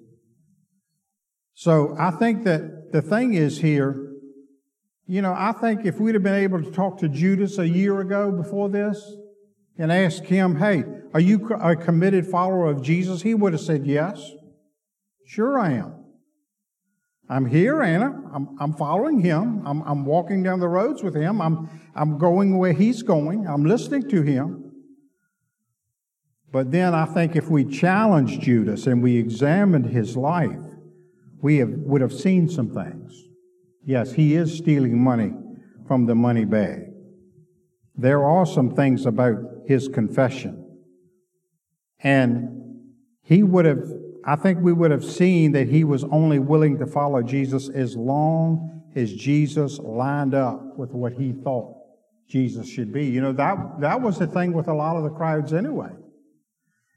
So 1.54 1.96
I 2.00 2.12
think 2.12 2.44
that 2.44 2.92
the 2.92 3.02
thing 3.02 3.36
is 3.36 3.60
here, 3.60 4.12
you 5.06 5.22
know, 5.22 5.34
I 5.34 5.52
think 5.52 5.86
if 5.86 6.00
we'd 6.00 6.16
have 6.16 6.24
been 6.24 6.34
able 6.34 6.64
to 6.64 6.72
talk 6.72 7.00
to 7.00 7.10
Judas 7.10 7.58
a 7.58 7.68
year 7.68 8.00
ago 8.00 8.32
before 8.32 8.70
this 8.70 9.16
and 9.78 9.92
ask 9.92 10.24
him, 10.24 10.58
hey, 10.58 10.84
are 11.14 11.20
you 11.20 11.46
a 11.62 11.76
committed 11.76 12.28
follower 12.28 12.68
of 12.68 12.82
Jesus? 12.82 13.22
He 13.22 13.34
would 13.34 13.54
have 13.54 13.62
said, 13.62 13.86
yes. 13.86 14.32
Sure 15.26 15.60
I 15.60 15.74
am. 15.74 15.96
I'm 17.30 17.46
here, 17.46 17.82
Anna. 17.82 18.22
I'm, 18.34 18.58
I'm 18.60 18.74
following 18.74 19.20
him. 19.20 19.66
I'm, 19.66 19.82
I'm 19.84 20.06
walking 20.06 20.44
down 20.44 20.60
the 20.60 20.68
roads 20.68 21.02
with 21.02 21.16
him. 21.16 21.42
I'm, 21.42 21.70
I'm 21.96 22.18
going 22.18 22.58
where 22.58 22.74
he's 22.74 23.02
going. 23.02 23.48
I'm 23.48 23.66
listening 23.66 24.10
to 24.10 24.22
him. 24.22 24.72
But 26.52 26.72
then 26.72 26.94
I 26.94 27.06
think 27.06 27.36
if 27.36 27.50
we 27.50 27.66
challenged 27.66 28.42
Judas 28.42 28.86
and 28.86 29.02
we 29.02 29.18
examined 29.18 29.88
his 29.88 30.16
life, 30.16 30.60
we 31.42 31.58
have, 31.58 31.70
would 31.70 32.02
have 32.02 32.14
seen 32.14 32.48
some 32.48 32.70
things. 32.70 33.24
Yes, 33.84 34.14
he 34.14 34.36
is 34.36 34.56
stealing 34.56 35.04
money 35.04 35.34
from 35.88 36.06
the 36.06 36.16
money 36.16 36.46
bag. 36.46 36.90
There 37.96 38.24
are 38.24 38.46
some 38.46 38.76
things 38.76 39.06
about 39.06 39.38
his 39.68 39.88
confession. 39.88 40.60
And 42.00 42.84
he 43.24 43.44
would 43.44 43.66
have, 43.66 43.90
I 44.26 44.36
think 44.36 44.60
we 44.60 44.72
would 44.72 44.92
have 44.92 45.04
seen 45.04 45.52
that 45.52 45.68
he 45.68 45.84
was 45.84 46.04
only 46.06 46.40
willing 46.40 46.78
to 46.80 46.86
follow 46.86 47.22
Jesus 47.22 47.70
as 47.70 47.96
long 47.96 48.84
as 48.96 49.14
Jesus 49.14 49.80
lined 49.80 50.34
up 50.34 50.78
with 50.78 50.92
what 50.92 51.14
he 51.14 51.34
thought 51.34 51.76
Jesus 52.28 52.68
should 52.70 52.94
be. 52.94 53.06
You 53.06 53.22
know, 53.22 53.34
that, 53.34 53.82
that 53.82 54.02
was 54.02 54.18
the 54.20 54.28
thing 54.28 54.54
with 54.54 54.68
a 54.68 54.74
lot 54.74 54.96
of 54.96 55.04
the 55.04 55.10
crowds 55.10 55.52
anyway. 55.52 55.92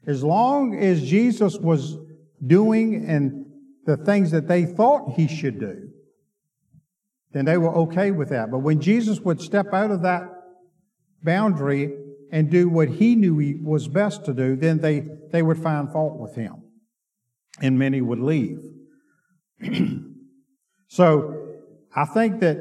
As 0.05 0.23
long 0.23 0.77
as 0.77 1.03
Jesus 1.03 1.57
was 1.57 1.97
doing 2.45 3.05
and 3.09 3.45
the 3.85 3.97
things 3.97 4.31
that 4.31 4.47
they 4.47 4.65
thought 4.65 5.15
he 5.15 5.27
should 5.27 5.59
do, 5.59 5.89
then 7.33 7.45
they 7.45 7.57
were 7.57 7.75
okay 7.75 8.11
with 8.11 8.29
that. 8.29 8.51
But 8.51 8.59
when 8.59 8.79
Jesus 8.79 9.19
would 9.19 9.41
step 9.41 9.73
out 9.73 9.91
of 9.91 10.01
that 10.03 10.29
boundary 11.23 11.93
and 12.31 12.49
do 12.49 12.69
what 12.69 12.87
he 12.87 13.15
knew 13.15 13.37
he 13.37 13.55
was 13.55 13.87
best 13.87 14.23
to 14.25 14.33
do, 14.33 14.55
then 14.55 14.79
they, 14.79 15.03
they 15.31 15.41
would 15.41 15.61
find 15.61 15.91
fault 15.91 16.17
with 16.17 16.35
him. 16.35 16.63
And 17.61 17.79
many 17.79 18.01
would 18.01 18.19
leave. 18.19 18.59
so 20.87 21.55
I 21.95 22.05
think 22.05 22.39
that 22.41 22.57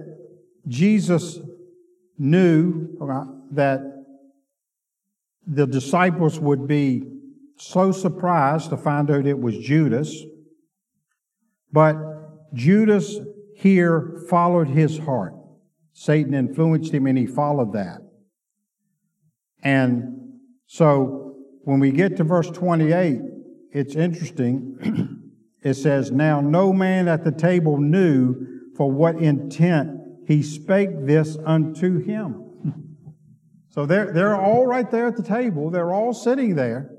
Jesus 0.67 1.39
knew 2.19 2.97
that 3.53 3.81
the 5.47 5.67
disciples 5.67 6.41
would 6.41 6.67
be 6.67 7.05
so 7.59 7.93
surprised 7.93 8.71
to 8.71 8.77
find 8.77 9.11
out 9.11 9.27
it 9.27 9.39
was 9.39 9.57
Judas. 9.59 10.23
But 11.73 11.97
Judas 12.55 13.19
here 13.57 14.23
followed 14.29 14.69
his 14.69 14.99
heart. 14.99 15.35
Satan 15.93 16.35
influenced 16.35 16.93
him 16.93 17.07
and 17.07 17.17
he 17.17 17.27
followed 17.27 17.73
that. 17.73 18.01
And 19.63 20.39
so 20.67 21.37
when 21.65 21.81
we 21.81 21.91
get 21.91 22.17
to 22.19 22.25
verse 22.25 22.51
28, 22.51 23.21
it's 23.77 23.95
interesting. 23.95 25.23
it 25.63 25.75
says, 25.75 26.11
Now 26.11 26.41
no 26.41 26.73
man 26.73 27.09
at 27.09 27.25
the 27.25 27.31
table 27.31 27.77
knew 27.77 28.71
for 28.75 28.91
what 28.91 29.17
intent 29.17 30.01
he 30.27 30.43
spake 30.43 31.05
this 31.07 31.37
unto 31.45 32.03
him. 32.03 32.97
so 33.69 33.85
they're, 33.85 34.13
they're 34.13 34.35
all 34.35 34.67
right 34.67 34.91
there 34.91 35.07
at 35.07 35.17
the 35.17 35.23
table. 35.23 35.71
They're 35.71 35.93
all 35.93 36.15
sitting 36.15 36.55
there. 36.55 36.91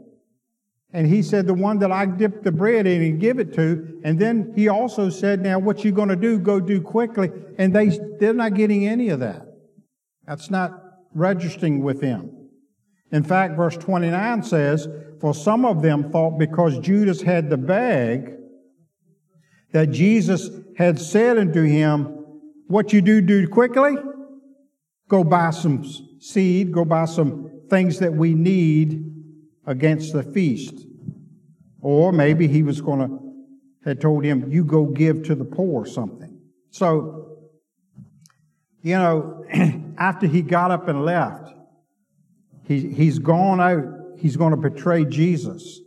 And 0.93 1.07
he 1.07 1.21
said, 1.21 1.47
the 1.47 1.53
one 1.53 1.79
that 1.79 1.91
I 1.91 2.05
dip 2.05 2.43
the 2.43 2.51
bread 2.51 2.87
in 2.87 3.01
and 3.01 3.19
give 3.19 3.39
it 3.39 3.53
to. 3.55 3.99
And 4.03 4.17
then 4.17 4.53
he 4.55 4.69
also 4.69 5.09
said, 5.09 5.41
now 5.41 5.59
what 5.59 5.83
you 5.83 5.91
going 5.91 6.09
to 6.09 6.15
do, 6.15 6.39
go 6.39 6.59
do 6.59 6.79
quickly. 6.79 7.29
And 7.57 7.75
they, 7.75 7.99
they're 8.19 8.33
not 8.33 8.53
getting 8.53 8.87
any 8.87 9.09
of 9.09 9.19
that. 9.19 9.45
That's 10.25 10.49
not 10.49 10.71
registering 11.13 11.83
with 11.83 11.99
them. 11.99 12.36
In 13.11 13.23
fact, 13.23 13.55
verse 13.55 13.77
29 13.77 14.43
says, 14.43 14.87
for 15.19 15.33
some 15.33 15.65
of 15.65 15.81
them 15.81 16.11
thought 16.11 16.37
because 16.37 16.77
Judas 16.79 17.21
had 17.21 17.49
the 17.49 17.57
bag, 17.57 18.33
that 19.71 19.91
Jesus 19.91 20.49
had 20.77 20.99
said 20.99 21.37
unto 21.37 21.63
him, 21.63 22.03
what 22.67 22.93
you 22.93 23.01
do, 23.01 23.21
do 23.21 23.47
quickly. 23.47 23.95
Go 25.09 25.23
buy 25.23 25.51
some 25.51 25.85
seed, 26.19 26.71
go 26.71 26.83
buy 26.83 27.05
some 27.05 27.61
things 27.69 27.99
that 27.99 28.13
we 28.13 28.33
need 28.33 29.03
against 29.65 30.13
the 30.13 30.23
feast. 30.23 30.85
Or 31.81 32.11
maybe 32.11 32.47
he 32.47 32.63
was 32.63 32.81
going 32.81 33.07
to, 33.07 33.19
had 33.85 34.01
told 34.01 34.23
him, 34.23 34.51
you 34.51 34.65
go 34.65 34.85
give 34.85 35.23
to 35.23 35.35
the 35.35 35.45
poor 35.45 35.85
something. 35.85 36.39
So, 36.71 37.37
you 38.81 38.95
know, 38.95 39.45
after 39.97 40.27
he 40.27 40.41
got 40.41 40.71
up 40.71 40.87
and 40.87 41.05
left, 41.05 41.53
he, 42.67 42.89
he's 42.89 43.17
gone 43.17 43.61
out, 43.61 43.85
he's 44.17 44.35
going 44.35 44.51
to 44.51 44.57
betray 44.57 45.05
Jesus. 45.05 45.79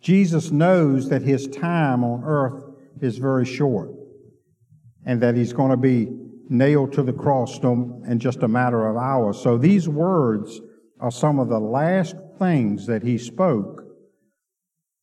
Jesus 0.00 0.52
knows 0.52 1.08
that 1.08 1.22
his 1.22 1.48
time 1.48 2.04
on 2.04 2.22
earth 2.24 2.62
is 3.00 3.18
very 3.18 3.44
short 3.44 3.90
and 5.04 5.20
that 5.20 5.34
he's 5.34 5.52
going 5.52 5.72
to 5.72 5.76
be 5.76 6.08
nailed 6.48 6.92
to 6.92 7.02
the 7.02 7.12
cross 7.12 7.58
in 7.58 8.18
just 8.18 8.42
a 8.44 8.48
matter 8.48 8.86
of 8.86 8.96
hours. 8.96 9.40
So 9.40 9.58
these 9.58 9.88
words 9.88 10.60
are 11.00 11.10
some 11.10 11.40
of 11.40 11.48
the 11.48 11.58
last 11.58 12.14
things 12.38 12.86
that 12.86 13.02
he 13.02 13.18
spoke 13.18 13.82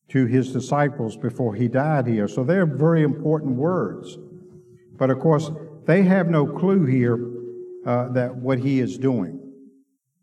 to 0.08 0.24
his 0.24 0.52
disciples 0.52 1.18
before 1.18 1.54
he 1.54 1.68
died 1.68 2.06
here. 2.06 2.28
So 2.28 2.44
they're 2.44 2.66
very 2.66 3.02
important 3.02 3.56
words. 3.56 4.16
But 4.96 5.10
of 5.10 5.18
course, 5.18 5.50
they 5.86 6.02
have 6.02 6.28
no 6.28 6.46
clue 6.46 6.86
here 6.86 7.18
uh, 7.86 8.08
that 8.12 8.34
what 8.36 8.58
he 8.58 8.80
is 8.80 8.96
doing. 8.96 9.38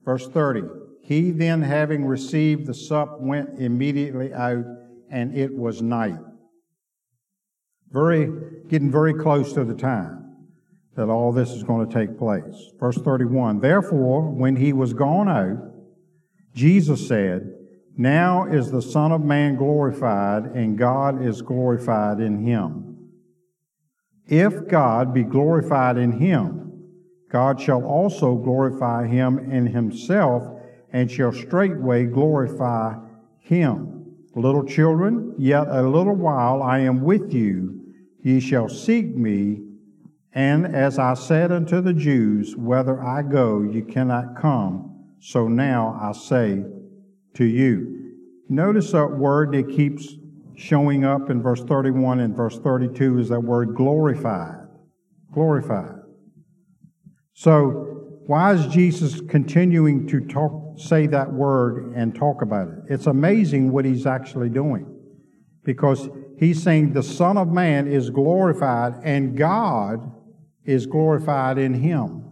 Verse 0.03 0.27
30 0.27 0.63
He 1.07 1.31
then, 1.31 1.61
having 1.61 2.05
received 2.05 2.65
the 2.65 2.73
sup, 2.73 3.21
went 3.21 3.59
immediately 3.59 4.33
out, 4.33 4.65
and 5.09 5.33
it 5.37 5.55
was 5.55 5.81
night. 5.81 6.19
Very, 7.89 8.29
getting 8.67 8.91
very 8.91 9.13
close 9.13 9.53
to 9.53 9.63
the 9.63 9.73
time 9.73 10.35
that 10.97 11.07
all 11.07 11.31
this 11.31 11.51
is 11.51 11.63
going 11.63 11.87
to 11.87 11.93
take 11.93 12.17
place. 12.17 12.71
Verse 12.77 12.97
31 12.97 13.61
Therefore, 13.61 14.29
when 14.29 14.57
he 14.57 14.73
was 14.73 14.93
gone 14.93 15.29
out, 15.29 15.57
Jesus 16.53 17.07
said, 17.07 17.53
Now 17.95 18.43
is 18.45 18.69
the 18.69 18.81
Son 18.81 19.13
of 19.13 19.21
Man 19.21 19.55
glorified, 19.55 20.47
and 20.47 20.77
God 20.77 21.23
is 21.23 21.41
glorified 21.41 22.19
in 22.19 22.45
him. 22.45 23.11
If 24.27 24.67
God 24.67 25.13
be 25.13 25.23
glorified 25.23 25.97
in 25.97 26.19
him, 26.19 26.83
God 27.31 27.61
shall 27.61 27.85
also 27.85 28.35
glorify 28.35 29.07
him 29.07 29.39
in 29.39 29.67
himself, 29.67 30.56
and 30.91 31.11
shall 31.11 31.31
straightway 31.31 32.05
glorify 32.05 32.95
him. 33.39 34.15
Little 34.35 34.63
children, 34.63 35.33
yet 35.37 35.67
a 35.67 35.81
little 35.81 36.15
while 36.15 36.61
I 36.61 36.79
am 36.79 37.01
with 37.01 37.33
you. 37.33 37.81
Ye 38.21 38.39
shall 38.39 38.69
seek 38.69 39.15
me, 39.15 39.61
and 40.33 40.67
as 40.67 40.99
I 40.99 41.13
said 41.15 41.51
unto 41.51 41.81
the 41.81 41.93
Jews, 41.93 42.55
Whether 42.55 43.01
I 43.01 43.23
go, 43.23 43.63
ye 43.63 43.81
cannot 43.81 44.39
come. 44.39 45.05
So 45.19 45.47
now 45.47 45.97
I 45.99 46.11
say 46.11 46.63
to 47.35 47.45
you. 47.45 48.13
Notice 48.49 48.91
that 48.91 49.07
word 49.07 49.51
that 49.53 49.69
keeps 49.69 50.15
showing 50.55 51.03
up 51.03 51.29
in 51.29 51.41
verse 51.41 51.63
31 51.63 52.19
and 52.19 52.35
verse 52.35 52.59
32 52.59 53.19
is 53.19 53.29
that 53.29 53.39
word 53.39 53.75
glorified. 53.75 54.67
Glorified. 55.31 55.95
So, 57.33 57.85
why 58.25 58.53
is 58.53 58.65
Jesus 58.67 59.21
continuing 59.21 60.07
to 60.07 60.21
talk, 60.21 60.51
say 60.77 61.07
that 61.07 61.31
word 61.31 61.93
and 61.95 62.15
talk 62.15 62.41
about 62.41 62.69
it? 62.69 62.79
It's 62.89 63.07
amazing 63.07 63.71
what 63.71 63.85
he's 63.85 64.05
actually 64.05 64.49
doing. 64.49 64.93
Because 65.63 66.09
he's 66.37 66.61
saying 66.61 66.93
the 66.93 67.03
Son 67.03 67.37
of 67.37 67.49
Man 67.49 67.87
is 67.87 68.09
glorified 68.09 68.93
and 69.03 69.37
God 69.37 70.11
is 70.65 70.85
glorified 70.85 71.57
in 71.57 71.73
him. 71.73 72.23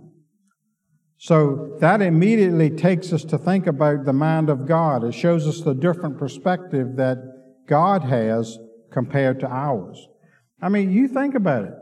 So 1.17 1.75
that 1.79 2.01
immediately 2.01 2.69
takes 2.69 3.11
us 3.13 3.23
to 3.25 3.37
think 3.37 3.67
about 3.67 4.05
the 4.05 4.13
mind 4.13 4.49
of 4.49 4.67
God. 4.67 5.03
It 5.03 5.13
shows 5.13 5.47
us 5.47 5.61
the 5.61 5.73
different 5.73 6.17
perspective 6.17 6.97
that 6.97 7.17
God 7.67 8.03
has 8.03 8.59
compared 8.91 9.39
to 9.39 9.47
ours. 9.47 10.07
I 10.61 10.69
mean, 10.69 10.91
you 10.91 11.07
think 11.07 11.35
about 11.35 11.65
it. 11.65 11.73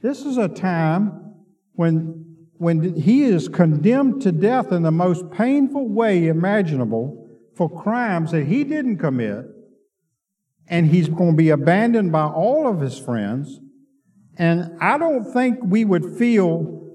This 0.00 0.24
is 0.24 0.38
a 0.38 0.48
time 0.48 1.34
when 1.72 2.27
when 2.58 2.96
he 2.96 3.22
is 3.22 3.48
condemned 3.48 4.20
to 4.22 4.32
death 4.32 4.72
in 4.72 4.82
the 4.82 4.90
most 4.90 5.30
painful 5.30 5.88
way 5.88 6.26
imaginable 6.26 7.26
for 7.56 7.70
crimes 7.70 8.32
that 8.32 8.44
he 8.46 8.64
didn't 8.64 8.98
commit, 8.98 9.46
and 10.68 10.88
he's 10.88 11.08
going 11.08 11.32
to 11.32 11.36
be 11.36 11.50
abandoned 11.50 12.12
by 12.12 12.24
all 12.24 12.68
of 12.68 12.80
his 12.80 12.98
friends. 12.98 13.58
And 14.36 14.76
I 14.80 14.98
don't 14.98 15.32
think 15.32 15.58
we 15.62 15.84
would 15.84 16.16
feel, 16.16 16.86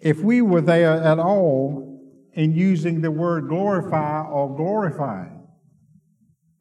if 0.00 0.18
we 0.20 0.42
were 0.42 0.60
there 0.60 0.92
at 0.92 1.18
all, 1.18 1.84
in 2.34 2.52
using 2.52 3.00
the 3.00 3.10
word 3.10 3.48
glorify 3.48 4.22
or 4.22 4.54
glorifying. 4.56 5.46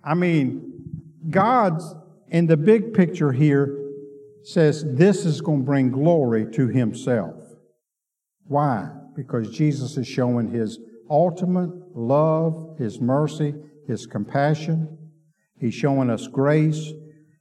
I 0.04 0.14
mean, 0.14 0.72
God's 1.30 1.96
in 2.30 2.48
the 2.48 2.58
big 2.58 2.94
picture 2.94 3.32
here 3.32 3.80
says 4.44 4.84
this 4.96 5.26
is 5.26 5.42
going 5.42 5.60
to 5.60 5.66
bring 5.66 5.90
glory 5.90 6.52
to 6.52 6.68
himself. 6.68 7.43
Why? 8.46 8.90
Because 9.16 9.50
Jesus 9.50 9.98
is 9.98 10.08
showing 10.08 10.52
his 10.52 10.80
ultimate 11.10 11.72
love, 11.96 12.78
his 12.78 13.00
mercy, 13.00 13.54
his 13.88 14.06
compassion. 14.06 14.98
He's 15.60 15.74
showing 15.74 16.10
us 16.10 16.28
grace, 16.28 16.92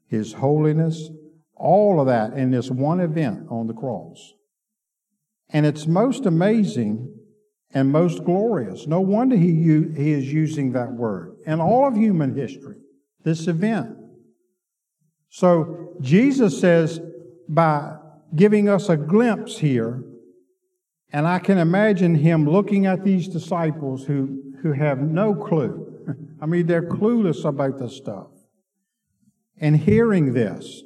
his 0.08 0.34
holiness, 0.34 1.10
all 1.56 2.00
of 2.00 2.06
that 2.06 2.34
in 2.34 2.50
this 2.50 2.70
one 2.70 3.00
event 3.00 3.46
on 3.50 3.66
the 3.66 3.74
cross. 3.74 4.32
And 5.50 5.66
it's 5.66 5.86
most 5.86 6.26
amazing 6.26 7.14
and 7.74 7.90
most 7.90 8.24
glorious. 8.24 8.86
No 8.86 9.00
wonder 9.00 9.36
he, 9.36 9.52
he 9.96 10.12
is 10.12 10.32
using 10.32 10.72
that 10.72 10.92
word 10.92 11.36
in 11.46 11.60
all 11.60 11.88
of 11.88 11.96
human 11.96 12.36
history, 12.36 12.76
this 13.24 13.46
event. 13.48 13.96
So 15.30 15.94
Jesus 16.00 16.60
says, 16.60 17.00
by 17.48 17.96
giving 18.34 18.68
us 18.68 18.88
a 18.88 18.96
glimpse 18.96 19.58
here 19.58 20.04
and 21.12 21.28
I 21.28 21.38
can 21.38 21.58
imagine 21.58 22.14
him 22.14 22.48
looking 22.48 22.86
at 22.86 23.04
these 23.04 23.28
disciples 23.28 24.04
who, 24.04 24.54
who 24.62 24.72
have 24.72 24.98
no 24.98 25.34
clue. 25.34 25.88
I 26.40 26.46
mean, 26.46 26.66
they're 26.66 26.88
clueless 26.88 27.44
about 27.44 27.78
this 27.78 27.96
stuff. 27.96 28.28
And 29.58 29.76
hearing 29.76 30.32
this. 30.32 30.82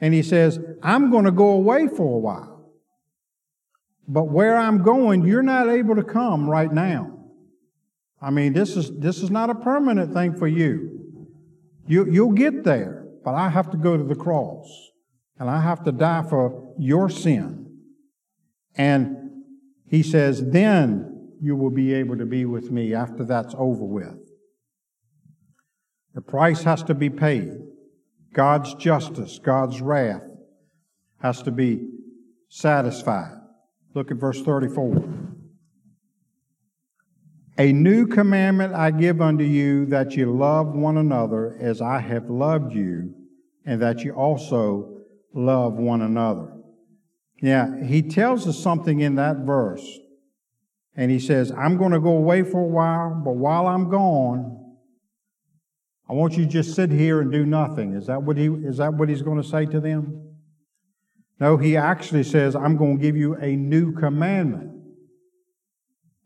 And 0.00 0.14
he 0.14 0.22
says, 0.22 0.58
I'm 0.82 1.10
going 1.10 1.26
to 1.26 1.30
go 1.30 1.50
away 1.50 1.88
for 1.88 2.16
a 2.16 2.18
while. 2.18 2.72
But 4.08 4.24
where 4.24 4.56
I'm 4.56 4.82
going, 4.82 5.24
you're 5.26 5.42
not 5.42 5.68
able 5.68 5.96
to 5.96 6.04
come 6.04 6.48
right 6.48 6.72
now. 6.72 7.12
I 8.20 8.30
mean, 8.30 8.54
this 8.54 8.76
is, 8.76 8.90
this 8.98 9.22
is 9.22 9.30
not 9.30 9.50
a 9.50 9.54
permanent 9.54 10.14
thing 10.14 10.36
for 10.36 10.48
you. 10.48 11.26
you. 11.86 12.10
You'll 12.10 12.32
get 12.32 12.64
there, 12.64 13.06
but 13.24 13.34
I 13.34 13.50
have 13.50 13.70
to 13.72 13.76
go 13.76 13.96
to 13.96 14.04
the 14.04 14.14
cross. 14.14 14.66
And 15.38 15.50
I 15.50 15.60
have 15.60 15.84
to 15.84 15.92
die 15.92 16.22
for 16.22 16.74
your 16.78 17.10
sin. 17.10 17.66
And 18.74 19.25
he 19.88 20.02
says, 20.02 20.50
then 20.50 21.32
you 21.40 21.56
will 21.56 21.70
be 21.70 21.94
able 21.94 22.16
to 22.16 22.26
be 22.26 22.44
with 22.44 22.70
me 22.70 22.94
after 22.94 23.24
that's 23.24 23.54
over 23.56 23.84
with. 23.84 24.18
The 26.14 26.22
price 26.22 26.62
has 26.62 26.82
to 26.84 26.94
be 26.94 27.10
paid. 27.10 27.52
God's 28.32 28.74
justice, 28.74 29.38
God's 29.38 29.80
wrath 29.80 30.22
has 31.20 31.42
to 31.42 31.50
be 31.50 31.88
satisfied. 32.48 33.36
Look 33.94 34.10
at 34.10 34.16
verse 34.16 34.42
34. 34.42 35.02
A 37.58 37.72
new 37.72 38.06
commandment 38.06 38.74
I 38.74 38.90
give 38.90 39.22
unto 39.22 39.44
you 39.44 39.86
that 39.86 40.12
you 40.12 40.36
love 40.36 40.74
one 40.74 40.98
another 40.98 41.56
as 41.58 41.80
I 41.80 42.00
have 42.00 42.28
loved 42.28 42.74
you, 42.74 43.14
and 43.64 43.80
that 43.80 44.00
you 44.00 44.12
also 44.12 44.98
love 45.32 45.74
one 45.74 46.02
another. 46.02 46.52
Yeah, 47.40 47.84
he 47.84 48.02
tells 48.02 48.46
us 48.48 48.58
something 48.58 49.00
in 49.00 49.16
that 49.16 49.38
verse. 49.38 49.86
And 50.94 51.10
he 51.10 51.20
says, 51.20 51.52
I'm 51.52 51.76
going 51.76 51.92
to 51.92 52.00
go 52.00 52.16
away 52.16 52.42
for 52.42 52.60
a 52.60 52.68
while, 52.68 53.20
but 53.22 53.32
while 53.32 53.66
I'm 53.66 53.90
gone, 53.90 54.56
I 56.08 56.14
want 56.14 56.36
you 56.36 56.44
to 56.44 56.50
just 56.50 56.74
sit 56.74 56.90
here 56.90 57.20
and 57.20 57.30
do 57.30 57.44
nothing. 57.44 57.92
Is 57.92 58.06
that 58.06 58.22
what 58.22 58.36
he 58.36 58.46
is 58.46 58.78
that 58.78 58.94
what 58.94 59.08
he's 59.08 59.22
going 59.22 59.42
to 59.42 59.46
say 59.46 59.66
to 59.66 59.80
them? 59.80 60.36
No, 61.38 61.56
he 61.58 61.76
actually 61.76 62.22
says, 62.22 62.56
I'm 62.56 62.76
going 62.76 62.96
to 62.96 63.02
give 63.02 63.16
you 63.16 63.34
a 63.34 63.56
new 63.56 63.92
commandment. 63.92 64.72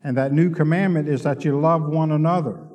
And 0.03 0.15
that 0.17 0.31
new 0.31 0.51
commandment 0.51 1.09
is 1.09 1.23
that 1.23 1.43
you 1.43 1.59
love 1.59 1.83
one 1.83 2.11
another. 2.11 2.67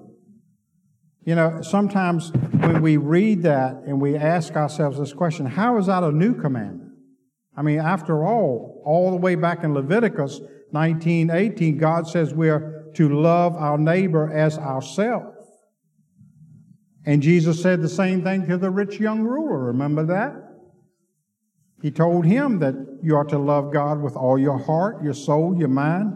You 1.25 1.35
know, 1.35 1.61
sometimes 1.63 2.31
when 2.61 2.83
we 2.83 2.99
read 2.99 3.43
that 3.45 3.83
and 3.87 4.01
we 4.01 4.17
ask 4.17 4.55
ourselves 4.55 4.99
this 4.99 5.13
question, 5.13 5.47
how 5.47 5.79
is 5.79 5.87
that 5.87 6.05
a 6.05 6.13
new 6.13 6.35
commandment? 6.35 6.86
I 7.57 7.63
mean, 7.63 7.79
after 7.79 8.25
all, 8.25 8.83
all 8.85 9.11
the 9.11 9.17
way 9.17 9.35
back 9.35 9.65
in 9.65 9.73
Leviticus 9.73 10.41
19, 10.73 11.31
18, 11.31 11.79
God 11.79 12.07
says 12.07 12.35
we're 12.35 12.91
to 12.95 13.09
love 13.09 13.55
our 13.57 13.79
neighbor 13.79 14.31
as 14.33 14.59
ourselves. 14.59 15.37
And 17.05 17.23
Jesus 17.23 17.63
said 17.63 17.81
the 17.81 17.89
same 17.89 18.23
thing 18.23 18.47
to 18.49 18.59
the 18.59 18.71
rich 18.71 18.99
young 18.99 19.23
ruler. 19.23 19.65
Remember 19.67 20.05
that? 20.07 20.35
He 21.81 21.91
told 21.91 22.27
him 22.27 22.59
that 22.59 22.75
you 23.03 23.17
are 23.17 23.25
to 23.25 23.39
love 23.39 23.73
God 23.73 24.01
with 24.01 24.17
all 24.17 24.39
your 24.39 24.59
heart, 24.59 25.03
your 25.05 25.15
soul, 25.15 25.57
your 25.57 25.69
mind, 25.69 26.15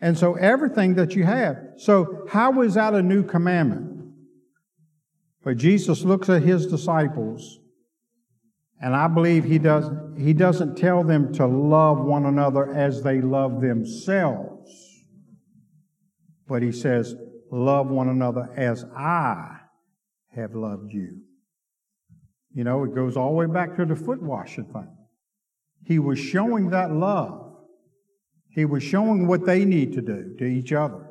and 0.00 0.18
so 0.18 0.34
everything 0.34 0.94
that 0.94 1.14
you 1.14 1.24
have. 1.24 1.56
So, 1.76 2.26
how 2.28 2.62
is 2.62 2.74
that 2.74 2.94
a 2.94 3.02
new 3.02 3.22
commandment? 3.22 4.12
But 5.44 5.58
Jesus 5.58 6.02
looks 6.02 6.28
at 6.28 6.42
his 6.42 6.66
disciples 6.66 7.58
and 8.80 8.94
I 8.94 9.08
believe 9.08 9.44
he, 9.44 9.58
does, 9.58 9.90
he 10.18 10.32
doesn't 10.32 10.76
tell 10.76 11.04
them 11.04 11.32
to 11.34 11.46
love 11.46 12.00
one 12.00 12.26
another 12.26 12.72
as 12.74 13.02
they 13.02 13.20
love 13.20 13.60
themselves, 13.60 14.70
but 16.46 16.62
he 16.62 16.72
says, 16.72 17.14
Love 17.50 17.88
one 17.88 18.08
another 18.08 18.50
as 18.56 18.84
I 18.96 19.58
have 20.34 20.56
loved 20.56 20.92
you. 20.92 21.20
You 22.52 22.64
know, 22.64 22.82
it 22.82 22.94
goes 22.96 23.16
all 23.16 23.30
the 23.30 23.36
way 23.36 23.46
back 23.46 23.76
to 23.76 23.84
the 23.84 23.94
foot 23.94 24.20
washing 24.20 24.64
thing. 24.64 24.88
He 25.84 26.00
was 26.00 26.18
showing 26.18 26.70
that 26.70 26.90
love. 26.90 27.56
He 28.48 28.64
was 28.64 28.82
showing 28.82 29.28
what 29.28 29.46
they 29.46 29.64
need 29.64 29.92
to 29.92 30.00
do 30.00 30.34
to 30.38 30.44
each 30.44 30.72
other. 30.72 31.10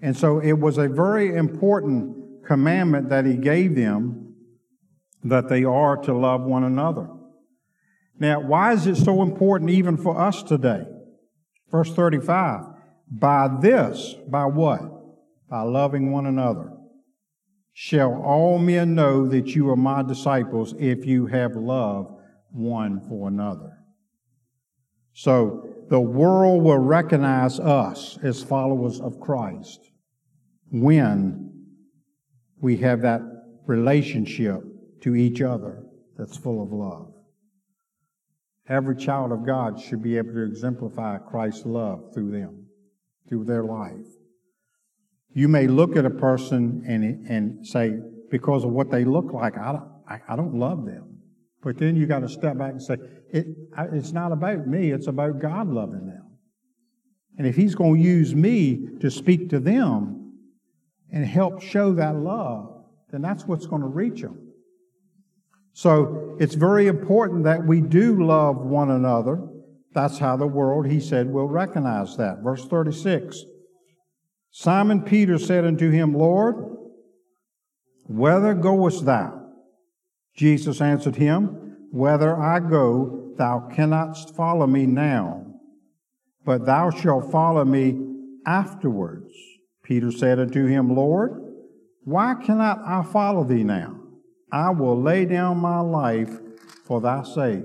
And 0.00 0.16
so 0.16 0.38
it 0.38 0.52
was 0.52 0.78
a 0.78 0.88
very 0.88 1.34
important 1.34 2.44
commandment 2.46 3.08
that 3.08 3.24
he 3.24 3.36
gave 3.36 3.74
them 3.74 4.27
that 5.24 5.48
they 5.48 5.64
are 5.64 5.96
to 5.96 6.14
love 6.14 6.42
one 6.42 6.64
another. 6.64 7.08
Now, 8.18 8.40
why 8.40 8.72
is 8.72 8.86
it 8.86 8.96
so 8.96 9.22
important 9.22 9.70
even 9.70 9.96
for 9.96 10.20
us 10.20 10.42
today? 10.42 10.84
Verse 11.70 11.92
35 11.92 12.64
By 13.10 13.48
this, 13.60 14.14
by 14.26 14.46
what? 14.46 14.80
By 15.48 15.62
loving 15.62 16.12
one 16.12 16.26
another. 16.26 16.72
Shall 17.72 18.20
all 18.22 18.58
men 18.58 18.94
know 18.94 19.28
that 19.28 19.54
you 19.54 19.70
are 19.70 19.76
my 19.76 20.02
disciples 20.02 20.74
if 20.78 21.06
you 21.06 21.26
have 21.26 21.54
love 21.54 22.12
one 22.50 23.00
for 23.08 23.28
another? 23.28 23.78
So, 25.12 25.68
the 25.88 26.00
world 26.00 26.62
will 26.62 26.78
recognize 26.78 27.58
us 27.58 28.18
as 28.22 28.42
followers 28.42 29.00
of 29.00 29.20
Christ 29.20 29.80
when 30.70 31.52
we 32.60 32.76
have 32.78 33.02
that 33.02 33.22
relationship 33.66 34.62
to 35.02 35.14
each 35.14 35.40
other 35.40 35.82
that's 36.16 36.36
full 36.36 36.62
of 36.62 36.72
love. 36.72 37.12
Every 38.68 38.96
child 38.96 39.32
of 39.32 39.46
God 39.46 39.80
should 39.80 40.02
be 40.02 40.18
able 40.18 40.34
to 40.34 40.44
exemplify 40.44 41.18
Christ's 41.18 41.64
love 41.64 42.12
through 42.12 42.32
them, 42.32 42.66
through 43.28 43.44
their 43.44 43.64
life. 43.64 44.06
You 45.32 45.48
may 45.48 45.66
look 45.66 45.96
at 45.96 46.04
a 46.04 46.10
person 46.10 46.84
and, 46.86 47.26
and 47.28 47.66
say, 47.66 47.98
because 48.30 48.64
of 48.64 48.70
what 48.70 48.90
they 48.90 49.04
look 49.04 49.32
like, 49.32 49.56
I 49.56 49.72
don't, 49.72 49.88
I, 50.06 50.20
I 50.28 50.36
don't 50.36 50.54
love 50.54 50.84
them. 50.84 51.18
But 51.62 51.78
then 51.78 51.96
you 51.96 52.06
got 52.06 52.20
to 52.20 52.28
step 52.28 52.58
back 52.58 52.72
and 52.72 52.82
say, 52.82 52.96
it, 53.30 53.46
it's 53.92 54.12
not 54.12 54.32
about 54.32 54.66
me, 54.66 54.90
it's 54.90 55.06
about 55.06 55.38
God 55.40 55.68
loving 55.68 56.06
them. 56.06 56.24
And 57.38 57.46
if 57.46 57.56
He's 57.56 57.74
going 57.74 58.02
to 58.02 58.08
use 58.08 58.34
me 58.34 58.88
to 59.00 59.10
speak 59.10 59.48
to 59.50 59.60
them 59.60 60.34
and 61.10 61.24
help 61.24 61.62
show 61.62 61.94
that 61.94 62.16
love, 62.16 62.84
then 63.10 63.22
that's 63.22 63.44
what's 63.44 63.66
going 63.66 63.82
to 63.82 63.88
reach 63.88 64.20
them. 64.20 64.47
So 65.78 66.36
it's 66.40 66.56
very 66.56 66.88
important 66.88 67.44
that 67.44 67.64
we 67.64 67.80
do 67.80 68.20
love 68.20 68.56
one 68.56 68.90
another. 68.90 69.40
That's 69.92 70.18
how 70.18 70.36
the 70.36 70.44
world, 70.44 70.88
he 70.88 70.98
said, 70.98 71.32
will 71.32 71.46
recognize 71.46 72.16
that. 72.16 72.38
Verse 72.42 72.66
36 72.66 73.44
Simon 74.50 75.02
Peter 75.02 75.38
said 75.38 75.64
unto 75.64 75.88
him, 75.88 76.14
Lord, 76.14 76.56
whither 78.08 78.54
goest 78.54 79.04
thou? 79.04 79.40
Jesus 80.34 80.80
answered 80.80 81.14
him, 81.14 81.76
Whither 81.92 82.36
I 82.36 82.58
go, 82.58 83.34
thou 83.36 83.70
cannot 83.72 84.16
follow 84.34 84.66
me 84.66 84.84
now, 84.84 85.46
but 86.44 86.66
thou 86.66 86.90
shalt 86.90 87.30
follow 87.30 87.64
me 87.64 88.16
afterwards. 88.44 89.32
Peter 89.84 90.10
said 90.10 90.40
unto 90.40 90.66
him, 90.66 90.96
Lord, 90.96 91.40
why 92.02 92.34
cannot 92.34 92.80
I 92.84 93.04
follow 93.04 93.44
thee 93.44 93.62
now? 93.62 93.97
I 94.50 94.70
will 94.70 95.00
lay 95.00 95.24
down 95.24 95.58
my 95.58 95.80
life 95.80 96.38
for 96.84 97.00
thy 97.00 97.22
sake. 97.22 97.64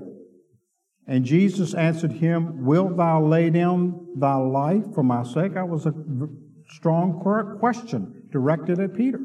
And 1.06 1.24
Jesus 1.24 1.74
answered 1.74 2.12
him, 2.12 2.64
Wilt 2.64 2.96
thou 2.96 3.22
lay 3.22 3.50
down 3.50 4.06
thy 4.16 4.36
life 4.36 4.84
for 4.94 5.02
my 5.02 5.22
sake? 5.22 5.54
That 5.54 5.68
was 5.68 5.86
a 5.86 5.94
strong 6.68 7.20
question 7.58 8.28
directed 8.30 8.80
at 8.80 8.94
Peter. 8.94 9.20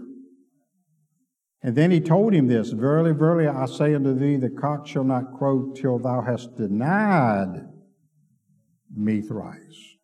And 1.62 1.76
then 1.76 1.92
he 1.92 2.00
told 2.00 2.34
him 2.34 2.48
this 2.48 2.72
Verily, 2.72 3.14
verily, 3.14 3.48
I 3.48 3.66
say 3.66 3.94
unto 3.94 4.14
thee, 4.14 4.38
the 4.38 4.50
cock 4.50 4.88
shall 4.88 5.04
not 5.04 5.34
crow 5.38 5.74
till 5.74 6.00
thou 6.00 6.22
hast 6.22 6.58
denied 6.58 7.66
me 8.96 9.22
thrice. 9.22 9.96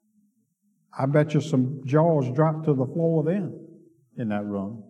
I 0.98 1.06
bet 1.08 1.34
you 1.34 1.42
some 1.42 1.82
jaws 1.86 2.32
dropped 2.32 2.66
to 2.66 2.74
the 2.74 2.86
floor 2.86 3.24
then 3.24 3.54
in 4.18 4.30
that 4.30 4.46
room. 4.46 4.85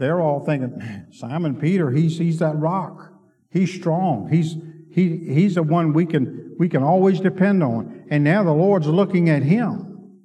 They're 0.00 0.18
all 0.18 0.42
thinking, 0.42 1.06
Simon 1.12 1.60
Peter, 1.60 1.90
he's, 1.90 2.16
he's 2.16 2.38
that 2.38 2.56
rock. 2.56 3.12
He's 3.50 3.70
strong. 3.70 4.30
He's, 4.32 4.56
he, 4.90 5.18
he's 5.18 5.56
the 5.56 5.62
one 5.62 5.92
we 5.92 6.06
can, 6.06 6.56
we 6.58 6.70
can 6.70 6.82
always 6.82 7.20
depend 7.20 7.62
on. 7.62 8.06
And 8.08 8.24
now 8.24 8.42
the 8.42 8.52
Lord's 8.52 8.86
looking 8.86 9.28
at 9.28 9.42
him. 9.42 10.18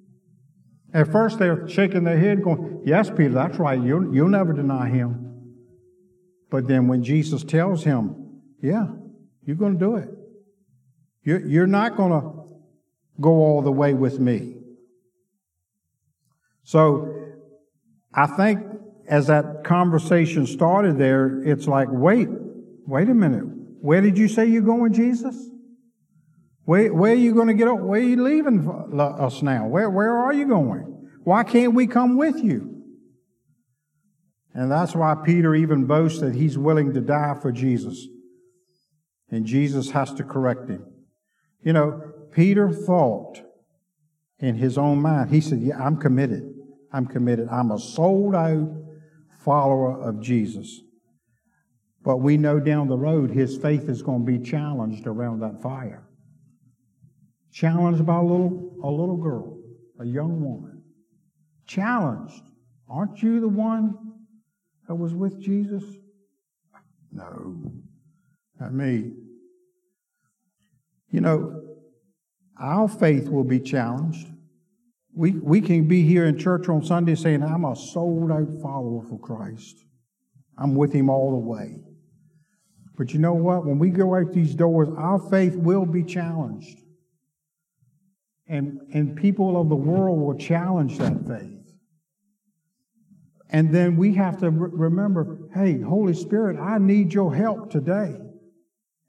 At 0.93 1.11
first 1.11 1.39
they're 1.39 1.67
shaking 1.67 2.05
their 2.05 2.17
head 2.17 2.41
going, 2.41 2.83
yes, 2.85 3.09
Peter, 3.09 3.33
that's 3.33 3.59
right. 3.59 3.77
You'll, 3.77 4.15
you'll 4.15 4.29
never 4.29 4.53
deny 4.53 4.87
him. 4.87 5.43
But 6.49 6.69
then 6.69 6.87
when 6.87 7.03
Jesus 7.03 7.43
tells 7.43 7.83
him, 7.83 8.39
yeah, 8.61 8.87
you're 9.43 9.57
going 9.57 9.73
to 9.73 9.79
do 9.79 9.97
it. 9.97 10.09
You're, 11.21 11.45
you're 11.45 11.67
not 11.67 11.97
going 11.97 12.11
to 12.11 12.45
go 13.19 13.31
all 13.31 13.61
the 13.61 13.73
way 13.73 13.93
with 13.93 14.19
me. 14.21 14.55
So 16.63 17.13
I 18.13 18.25
think 18.27 18.61
as 19.07 19.27
that 19.27 19.63
conversation 19.63 20.47
started 20.47 20.97
there, 20.97 21.41
it's 21.43 21.67
like, 21.67 21.87
wait, 21.91 22.27
wait 22.87 23.09
a 23.09 23.13
minute. 23.13 23.43
Where 23.81 24.01
did 24.01 24.17
you 24.17 24.27
say 24.27 24.47
you're 24.47 24.61
going, 24.61 24.93
Jesus? 24.93 25.49
Where, 26.63 26.91
where 26.93 27.11
are 27.11 27.15
you 27.15 27.33
going 27.33 27.47
to 27.47 27.53
get 27.53 27.67
up? 27.67 27.79
Where 27.79 27.99
are 27.99 28.03
you 28.03 28.21
leaving 28.21 28.67
us 28.99 29.41
now? 29.41 29.67
Where, 29.67 29.89
where 29.89 30.17
are 30.17 30.33
you 30.33 30.47
going? 30.47 31.09
Why 31.23 31.43
can't 31.43 31.75
we 31.75 31.85
come 31.85 32.17
with 32.17 32.43
you? 32.43 32.83
And 34.53 34.71
that's 34.71 34.95
why 34.95 35.15
Peter 35.23 35.53
even 35.53 35.85
boasts 35.85 36.21
that 36.21 36.33
he's 36.33 36.57
willing 36.57 36.93
to 36.93 37.01
die 37.01 37.37
for 37.39 37.51
Jesus. 37.51 38.07
And 39.29 39.45
Jesus 39.45 39.91
has 39.91 40.13
to 40.13 40.23
correct 40.23 40.69
him. 40.69 40.85
You 41.61 41.73
know, 41.73 42.01
Peter 42.31 42.71
thought 42.71 43.41
in 44.39 44.55
his 44.55 44.77
own 44.77 45.01
mind, 45.01 45.29
he 45.29 45.41
said, 45.41 45.59
Yeah, 45.59 45.77
I'm 45.77 45.97
committed. 45.97 46.53
I'm 46.91 47.05
committed. 47.05 47.49
I'm 47.51 47.71
a 47.71 47.79
sold 47.79 48.33
out 48.33 48.84
follower 49.45 50.01
of 50.01 50.21
Jesus. 50.21 50.81
But 52.03 52.17
we 52.17 52.37
know 52.37 52.59
down 52.59 52.87
the 52.87 52.97
road 52.97 53.31
his 53.31 53.57
faith 53.57 53.87
is 53.87 54.01
going 54.01 54.25
to 54.25 54.31
be 54.31 54.39
challenged 54.39 55.07
around 55.07 55.39
that 55.39 55.61
fire. 55.61 56.03
Challenged 57.51 58.05
by 58.05 58.17
a 58.17 58.21
little, 58.21 58.75
a 58.83 58.89
little 58.89 59.17
girl, 59.17 59.57
a 59.99 60.05
young 60.05 60.43
woman. 60.43 60.83
Challenged. 61.65 62.43
Aren't 62.89 63.23
you 63.23 63.39
the 63.39 63.47
one 63.47 63.95
that 64.87 64.95
was 64.95 65.13
with 65.13 65.39
Jesus? 65.39 65.83
No, 67.11 67.71
not 68.59 68.73
me. 68.73 69.13
You 71.09 71.21
know, 71.21 71.61
our 72.59 72.87
faith 72.87 73.29
will 73.29 73.43
be 73.43 73.59
challenged. 73.59 74.27
We, 75.15 75.31
we 75.31 75.61
can 75.61 75.87
be 75.87 76.03
here 76.03 76.25
in 76.25 76.37
church 76.37 76.67
on 76.67 76.83
Sunday 76.83 77.15
saying, 77.15 77.41
I'm 77.41 77.63
a 77.63 77.75
sold 77.75 78.31
out 78.31 78.49
follower 78.61 79.01
for 79.01 79.17
Christ. 79.17 79.77
I'm 80.57 80.75
with 80.75 80.91
Him 80.91 81.09
all 81.09 81.31
the 81.31 81.37
way. 81.37 81.83
But 82.97 83.13
you 83.13 83.19
know 83.19 83.33
what? 83.33 83.65
When 83.65 83.79
we 83.79 83.89
go 83.89 84.15
out 84.15 84.33
these 84.33 84.55
doors, 84.55 84.89
our 84.97 85.19
faith 85.19 85.55
will 85.55 85.85
be 85.85 86.03
challenged. 86.03 86.79
And, 88.47 88.81
and 88.93 89.15
people 89.15 89.59
of 89.59 89.69
the 89.69 89.75
world 89.75 90.19
will 90.19 90.37
challenge 90.37 90.97
that 90.97 91.25
faith. 91.25 91.55
And 93.49 93.73
then 93.73 93.95
we 93.95 94.15
have 94.15 94.39
to 94.39 94.49
re- 94.49 94.69
remember 94.71 95.39
hey, 95.53 95.79
Holy 95.79 96.13
Spirit, 96.13 96.59
I 96.59 96.77
need 96.77 97.13
your 97.13 97.33
help 97.33 97.71
today, 97.71 98.17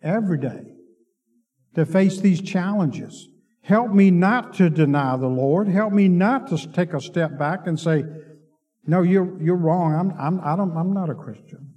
every 0.03 0.39
day, 0.39 0.75
to 1.75 1.85
face 1.85 2.21
these 2.21 2.41
challenges. 2.41 3.29
Help 3.67 3.91
me 3.91 4.13
not 4.13 4.55
to 4.55 4.71
deny 4.71 5.17
the 5.17 5.27
Lord. 5.27 5.67
Help 5.67 5.93
me 5.93 6.07
not 6.07 6.47
to 6.49 6.73
take 6.73 6.93
a 6.93 7.01
step 7.01 7.37
back 7.37 7.67
and 7.67 7.81
say, 7.81 8.05
no, 8.87 9.03
you're, 9.03 9.43
you're 9.43 9.57
wrong. 9.57 9.93
I'm, 9.93 10.13
I'm, 10.21 10.41
I 10.45 10.55
don't, 10.55 10.77
I'm 10.77 10.95
not 10.95 11.11
a 11.11 11.17
Christian. 11.17 11.73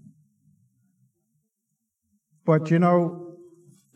But 2.45 2.69
you 2.69 2.77
know, 2.77 3.37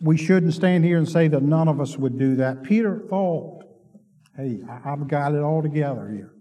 we 0.02 0.18
shouldn't 0.18 0.56
stand 0.56 0.84
here 0.84 0.98
and 0.98 1.08
say 1.08 1.28
that 1.28 1.44
none 1.44 1.68
of 1.68 1.80
us 1.80 1.96
would 1.96 2.18
do 2.18 2.38
that. 2.38 2.64
Peter 2.64 3.06
thought, 3.12 3.64
hey, 4.36 4.62
I've 4.84 5.08
got 5.08 5.36
it 5.36 5.42
all 5.42 5.62
together 5.62 6.10
here. 6.10 6.34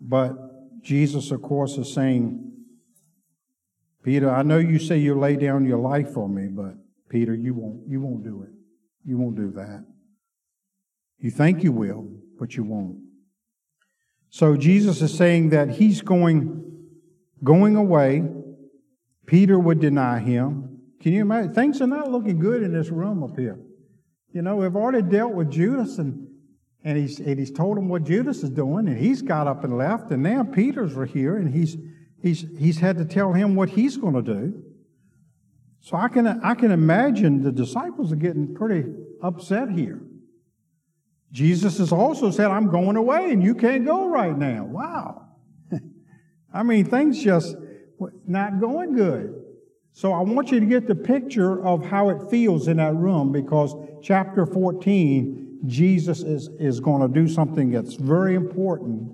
But 0.00 0.32
Jesus, 0.82 1.30
of 1.30 1.42
course, 1.42 1.76
is 1.76 1.92
saying, 1.92 2.50
Peter, 4.02 4.30
I 4.30 4.42
know 4.42 4.56
you 4.56 4.78
say 4.78 4.96
you 4.96 5.18
lay 5.18 5.36
down 5.36 5.66
your 5.66 5.80
life 5.80 6.14
for 6.14 6.30
me, 6.30 6.48
but 6.48 6.76
Peter, 7.10 7.34
you 7.34 7.52
won't, 7.52 7.86
you 7.86 8.00
won't 8.00 8.24
do 8.24 8.42
it. 8.44 8.61
You 9.04 9.18
won't 9.18 9.36
do 9.36 9.48
mm-hmm. 9.48 9.58
that. 9.58 9.84
You 11.18 11.30
think 11.30 11.62
you 11.62 11.72
will, 11.72 12.08
but 12.38 12.56
you 12.56 12.64
won't. 12.64 12.98
So 14.30 14.56
Jesus 14.56 15.02
is 15.02 15.14
saying 15.14 15.50
that 15.50 15.70
he's 15.70 16.00
going 16.00 16.88
going 17.44 17.76
away. 17.76 18.24
Peter 19.26 19.58
would 19.58 19.80
deny 19.80 20.18
him. 20.18 20.80
Can 21.00 21.12
you 21.12 21.22
imagine? 21.22 21.54
Things 21.54 21.80
are 21.80 21.86
not 21.86 22.10
looking 22.10 22.38
good 22.38 22.62
in 22.62 22.72
this 22.72 22.90
room 22.90 23.22
up 23.22 23.38
here. 23.38 23.60
You 24.32 24.42
know, 24.42 24.56
we've 24.56 24.74
already 24.74 25.02
dealt 25.02 25.34
with 25.34 25.50
Judas 25.50 25.98
and 25.98 26.28
and 26.84 26.98
he's 26.98 27.20
and 27.20 27.38
he's 27.38 27.50
told 27.50 27.78
him 27.78 27.88
what 27.88 28.04
Judas 28.04 28.42
is 28.42 28.50
doing, 28.50 28.88
and 28.88 28.98
he's 28.98 29.22
got 29.22 29.46
up 29.46 29.62
and 29.64 29.76
left, 29.78 30.10
and 30.10 30.22
now 30.22 30.42
Peter's 30.42 30.94
here, 31.12 31.36
and 31.36 31.54
he's 31.54 31.76
he's 32.20 32.44
he's 32.58 32.78
had 32.78 32.98
to 32.98 33.04
tell 33.04 33.32
him 33.32 33.54
what 33.54 33.70
he's 33.70 33.96
going 33.96 34.14
to 34.14 34.22
do. 34.22 34.62
So 35.82 35.96
I 35.96 36.06
can, 36.06 36.28
I 36.28 36.54
can 36.54 36.70
imagine 36.70 37.42
the 37.42 37.50
disciples 37.50 38.12
are 38.12 38.16
getting 38.16 38.54
pretty 38.54 38.88
upset 39.20 39.68
here. 39.68 40.00
Jesus 41.32 41.78
has 41.78 41.90
also 41.90 42.30
said, 42.30 42.52
I'm 42.52 42.70
going 42.70 42.96
away 42.96 43.32
and 43.32 43.42
you 43.42 43.56
can't 43.56 43.84
go 43.84 44.06
right 44.06 44.36
now. 44.36 44.64
Wow. 44.64 45.26
I 46.54 46.62
mean, 46.62 46.84
things 46.84 47.20
just 47.20 47.56
not 48.28 48.60
going 48.60 48.94
good. 48.94 49.34
So 49.92 50.12
I 50.12 50.20
want 50.20 50.52
you 50.52 50.60
to 50.60 50.66
get 50.66 50.86
the 50.86 50.94
picture 50.94 51.64
of 51.66 51.84
how 51.84 52.10
it 52.10 52.30
feels 52.30 52.68
in 52.68 52.76
that 52.76 52.94
room 52.94 53.32
because 53.32 53.74
chapter 54.02 54.46
14, 54.46 55.62
Jesus 55.66 56.20
is, 56.20 56.48
is 56.60 56.78
going 56.78 57.02
to 57.02 57.08
do 57.08 57.26
something 57.26 57.72
that's 57.72 57.94
very 57.94 58.36
important 58.36 59.10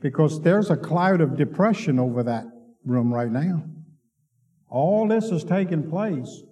because 0.00 0.42
there's 0.42 0.68
a 0.68 0.76
cloud 0.76 1.22
of 1.22 1.34
depression 1.34 1.98
over 1.98 2.22
that 2.24 2.44
room 2.84 3.12
right 3.12 3.30
now. 3.30 3.64
All 4.72 5.06
this 5.06 5.26
is 5.26 5.44
taking 5.44 5.90
place. 5.90 6.42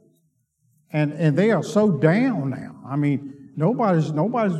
And, 0.92 1.14
and 1.14 1.38
they 1.38 1.52
are 1.52 1.62
so 1.62 1.90
down 1.90 2.50
now. 2.50 2.78
I 2.86 2.96
mean, 2.96 3.52
nobody's, 3.56 4.12
nobody's 4.12 4.58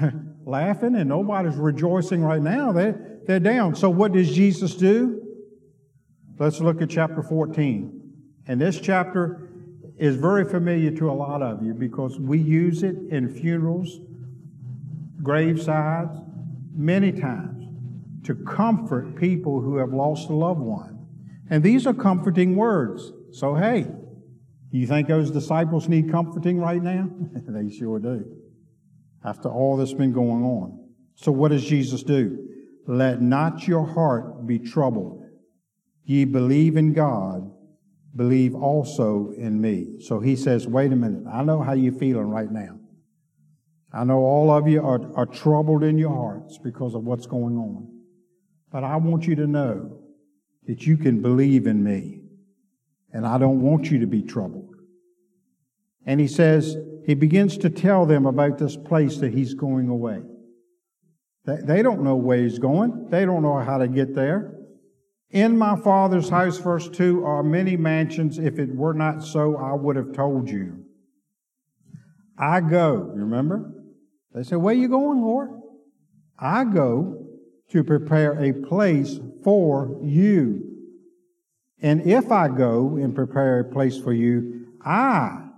laughing 0.46 0.96
and 0.96 1.10
nobody's 1.10 1.56
rejoicing 1.56 2.22
right 2.22 2.40
now. 2.40 2.72
They're, 2.72 3.18
they're 3.26 3.38
down. 3.38 3.74
So 3.76 3.90
what 3.90 4.12
does 4.12 4.32
Jesus 4.32 4.74
do? 4.74 5.22
Let's 6.38 6.60
look 6.60 6.80
at 6.80 6.88
chapter 6.88 7.22
14. 7.22 8.00
And 8.46 8.58
this 8.58 8.80
chapter 8.80 9.50
is 9.98 10.16
very 10.16 10.46
familiar 10.46 10.90
to 10.92 11.10
a 11.10 11.12
lot 11.12 11.42
of 11.42 11.62
you 11.62 11.74
because 11.74 12.18
we 12.18 12.38
use 12.38 12.82
it 12.82 12.96
in 13.10 13.28
funerals, 13.28 14.00
gravesides, 15.22 16.18
many 16.74 17.12
times 17.12 17.66
to 18.24 18.34
comfort 18.34 19.16
people 19.16 19.60
who 19.60 19.76
have 19.76 19.92
lost 19.92 20.30
a 20.30 20.32
loved 20.32 20.60
one. 20.60 20.91
And 21.52 21.62
these 21.62 21.86
are 21.86 21.92
comforting 21.92 22.56
words. 22.56 23.12
So, 23.30 23.54
hey, 23.54 23.86
you 24.70 24.86
think 24.86 25.08
those 25.08 25.30
disciples 25.30 25.86
need 25.86 26.10
comforting 26.10 26.58
right 26.58 26.82
now? 26.82 27.10
they 27.46 27.68
sure 27.68 27.98
do. 27.98 28.24
After 29.22 29.50
all 29.50 29.76
that's 29.76 29.92
been 29.92 30.14
going 30.14 30.44
on. 30.44 30.88
So, 31.14 31.30
what 31.30 31.50
does 31.50 31.62
Jesus 31.62 32.02
do? 32.02 32.48
Let 32.86 33.20
not 33.20 33.68
your 33.68 33.86
heart 33.86 34.46
be 34.46 34.60
troubled. 34.60 35.26
Ye 36.04 36.24
believe 36.24 36.78
in 36.78 36.94
God, 36.94 37.52
believe 38.16 38.54
also 38.54 39.34
in 39.36 39.60
me. 39.60 40.00
So 40.00 40.20
he 40.20 40.36
says, 40.36 40.66
wait 40.66 40.90
a 40.90 40.96
minute, 40.96 41.24
I 41.30 41.44
know 41.44 41.60
how 41.60 41.74
you're 41.74 41.92
feeling 41.92 42.30
right 42.30 42.50
now. 42.50 42.78
I 43.92 44.04
know 44.04 44.20
all 44.20 44.50
of 44.50 44.66
you 44.66 44.82
are, 44.82 45.14
are 45.14 45.26
troubled 45.26 45.84
in 45.84 45.98
your 45.98 46.16
hearts 46.16 46.56
because 46.56 46.94
of 46.94 47.04
what's 47.04 47.26
going 47.26 47.58
on. 47.58 47.88
But 48.70 48.84
I 48.84 48.96
want 48.96 49.26
you 49.26 49.34
to 49.36 49.46
know 49.46 50.02
that 50.66 50.86
you 50.86 50.96
can 50.96 51.20
believe 51.20 51.66
in 51.66 51.82
me. 51.82 52.20
And 53.12 53.26
I 53.26 53.38
don't 53.38 53.60
want 53.60 53.90
you 53.90 53.98
to 54.00 54.06
be 54.06 54.22
troubled. 54.22 54.74
And 56.06 56.20
he 56.20 56.28
says, 56.28 56.76
he 57.04 57.14
begins 57.14 57.58
to 57.58 57.70
tell 57.70 58.06
them 58.06 58.26
about 58.26 58.58
this 58.58 58.76
place 58.76 59.18
that 59.18 59.32
he's 59.32 59.54
going 59.54 59.88
away. 59.88 60.22
They 61.44 61.82
don't 61.82 62.02
know 62.02 62.14
where 62.14 62.38
he's 62.38 62.58
going. 62.58 63.08
They 63.10 63.24
don't 63.24 63.42
know 63.42 63.58
how 63.58 63.78
to 63.78 63.88
get 63.88 64.14
there. 64.14 64.54
In 65.30 65.56
my 65.56 65.76
Father's 65.76 66.28
house, 66.28 66.58
verse 66.58 66.88
2, 66.88 67.24
are 67.24 67.42
many 67.42 67.76
mansions. 67.76 68.38
If 68.38 68.58
it 68.58 68.74
were 68.74 68.94
not 68.94 69.24
so, 69.24 69.56
I 69.56 69.72
would 69.72 69.96
have 69.96 70.12
told 70.12 70.48
you. 70.48 70.84
I 72.38 72.60
go, 72.60 73.12
you 73.14 73.22
remember? 73.22 73.72
They 74.34 74.42
say, 74.42 74.56
Where 74.56 74.74
are 74.74 74.78
you 74.78 74.88
going, 74.88 75.20
Lord? 75.20 75.50
I 76.38 76.64
go 76.64 77.26
to 77.70 77.82
prepare 77.82 78.32
a 78.42 78.52
place 78.52 79.18
for 79.42 79.98
you. 80.02 80.72
And 81.80 82.06
if 82.06 82.30
I 82.30 82.48
go 82.48 82.96
and 82.96 83.14
prepare 83.14 83.60
a 83.60 83.64
place 83.64 83.98
for 83.98 84.12
you, 84.12 84.66
I, 84.84 85.48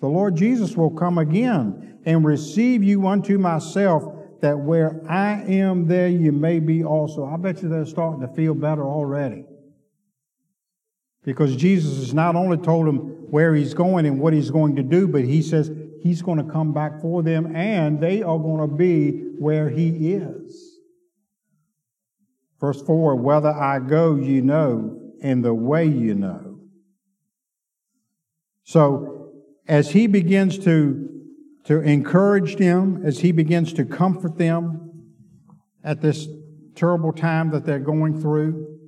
the 0.00 0.08
Lord 0.08 0.36
Jesus, 0.36 0.76
will 0.76 0.90
come 0.90 1.18
again 1.18 1.98
and 2.06 2.24
receive 2.24 2.82
you 2.82 3.06
unto 3.06 3.38
myself 3.38 4.04
that 4.40 4.58
where 4.58 5.00
I 5.08 5.42
am, 5.42 5.86
there 5.86 6.08
you 6.08 6.32
may 6.32 6.60
be 6.60 6.84
also. 6.84 7.24
I 7.24 7.36
bet 7.36 7.62
you 7.62 7.68
they're 7.68 7.86
starting 7.86 8.20
to 8.26 8.34
feel 8.34 8.54
better 8.54 8.84
already. 8.84 9.44
Because 11.22 11.56
Jesus 11.56 11.96
has 11.98 12.14
not 12.14 12.36
only 12.36 12.58
told 12.58 12.86
them 12.86 12.98
where 13.30 13.54
he's 13.54 13.72
going 13.72 14.04
and 14.04 14.20
what 14.20 14.34
he's 14.34 14.50
going 14.50 14.76
to 14.76 14.82
do, 14.82 15.08
but 15.08 15.24
he 15.24 15.40
says 15.40 15.70
he's 16.02 16.20
going 16.20 16.36
to 16.36 16.52
come 16.52 16.74
back 16.74 17.00
for 17.00 17.22
them 17.22 17.56
and 17.56 18.00
they 18.00 18.22
are 18.22 18.38
going 18.38 18.68
to 18.68 18.74
be 18.74 19.32
where 19.38 19.70
he 19.70 20.12
is. 20.12 20.73
Verse 22.64 22.80
4 22.80 23.16
Whether 23.16 23.50
I 23.50 23.78
go, 23.78 24.14
you 24.14 24.40
know, 24.40 24.98
and 25.22 25.44
the 25.44 25.52
way 25.52 25.84
you 25.84 26.14
know. 26.14 26.60
So, 28.62 29.32
as 29.68 29.90
he 29.90 30.06
begins 30.06 30.58
to 30.60 31.10
to 31.66 31.80
encourage 31.80 32.56
them 32.56 33.02
as 33.04 33.18
he 33.20 33.32
begins 33.32 33.74
to 33.74 33.84
comfort 33.84 34.38
them 34.38 34.90
at 35.82 36.00
this 36.00 36.26
terrible 36.74 37.12
time 37.12 37.50
that 37.50 37.66
they're 37.66 37.78
going 37.78 38.18
through. 38.18 38.78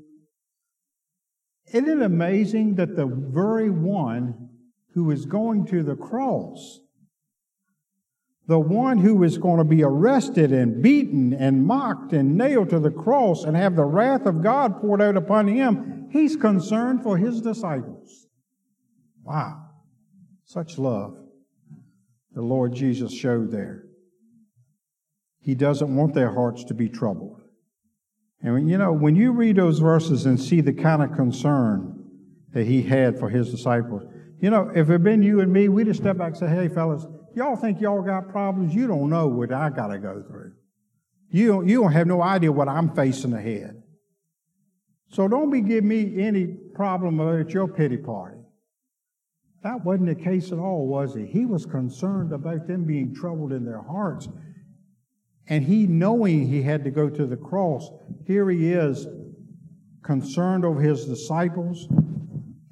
Isn't 1.73 1.89
it 1.89 2.03
amazing 2.03 2.77
that 2.77 2.97
the 2.97 3.07
very 3.07 3.69
one 3.69 4.49
who 4.95 5.11
is 5.11 5.27
going 5.27 5.67
to 5.67 5.83
the 5.83 5.97
cross, 5.97 6.81
the 8.47 8.59
one 8.59 8.99
who 8.99 9.23
is 9.25 9.39
going 9.39 9.59
to 9.59 9.65
be 9.65 9.83
arrested 9.83 10.53
and 10.53 10.83
beaten 10.83 11.33
and 11.33 11.67
mocked 11.67 12.13
and 12.13 12.37
nailed 12.37 12.71
to 12.71 12.79
the 12.79 12.91
cross 12.91 13.45
and 13.45 13.57
have 13.57 13.75
the 13.75 13.85
wrath 13.85 14.27
of 14.27 14.43
God 14.43 14.81
poured 14.81 15.03
out 15.03 15.17
upon 15.17 15.49
him, 15.49 16.09
he's 16.13 16.37
concerned 16.37 17.03
for 17.03 17.17
his 17.17 17.41
disciples. 17.41 18.27
Wow. 19.25 19.63
Such 20.45 20.79
love 20.79 21.19
the 22.33 22.43
Lord 22.43 22.75
Jesus 22.75 23.13
showed 23.13 23.51
there. 23.51 23.85
He 25.41 25.55
doesn't 25.55 25.97
want 25.97 26.15
their 26.15 26.33
hearts 26.33 26.65
to 26.65 26.75
be 26.75 26.89
troubled. 26.89 27.41
And 28.43 28.69
you 28.71 28.79
know, 28.79 28.93
when 28.93 29.17
you 29.17 29.33
read 29.33 29.57
those 29.57 29.79
verses 29.79 30.27
and 30.27 30.41
see 30.41 30.61
the 30.61 30.73
kind 30.73 31.03
of 31.03 31.13
concern 31.13 32.05
that 32.53 32.67
he 32.67 32.83
had 32.83 33.19
for 33.19 33.31
his 33.31 33.51
disciples, 33.51 34.03
you 34.41 34.51
know, 34.51 34.71
if 34.75 34.89
it 34.89 34.93
had 34.93 35.03
been 35.03 35.23
you 35.23 35.41
and 35.41 35.53
me, 35.53 35.69
we'd 35.69 35.87
have 35.87 35.97
stepped 35.97 36.19
back 36.19 36.29
and 36.29 36.37
said, 36.37 36.51
hey, 36.51 36.69
fellas, 36.69 37.07
y'all 37.37 37.55
think 37.55 37.81
y'all 37.81 38.03
got 38.03 38.31
problems? 38.31 38.75
You 38.75 38.87
don't 38.87 39.11
know 39.11 39.29
what 39.29 39.53
I 39.53 39.71
got 39.71 39.89
to 39.89 39.99
go 39.99 40.25
through. 40.27 40.53
You 41.31 41.49
don't, 41.49 41.69
you 41.69 41.83
don't 41.83 41.93
have 41.93 42.07
no 42.07 42.23
idea 42.23 42.51
what 42.51 42.69
I'm 42.69 42.95
facing 42.95 43.35
ahead. 43.35 43.83
So 45.11 45.29
don't 45.29 45.51
be 45.51 45.61
giving 45.61 45.89
me 45.89 46.21
any 46.21 46.47
problem 46.47 47.21
at 47.21 47.51
your 47.51 47.69
pity 47.69 47.99
party. 47.99 48.39
That 49.63 49.85
wasn't 49.85 50.07
the 50.07 50.15
case 50.15 50.51
at 50.53 50.59
all, 50.59 50.87
was 50.87 51.15
he? 51.15 51.27
He 51.27 51.45
was 51.45 51.67
concerned 51.67 52.33
about 52.33 52.67
them 52.67 52.85
being 52.85 53.15
troubled 53.15 53.53
in 53.53 53.65
their 53.65 53.83
hearts. 53.83 54.29
And 55.49 55.65
he, 55.65 55.87
knowing 55.87 56.49
he 56.49 56.63
had 56.63 56.85
to 56.85 56.91
go 56.91 57.09
to 57.09 57.27
the 57.27 57.37
cross, 57.37 57.91
here 58.27 58.49
he 58.51 58.73
is 58.73 59.07
concerned 60.03 60.65
over 60.65 60.81
his 60.81 61.05
disciples, 61.05 61.89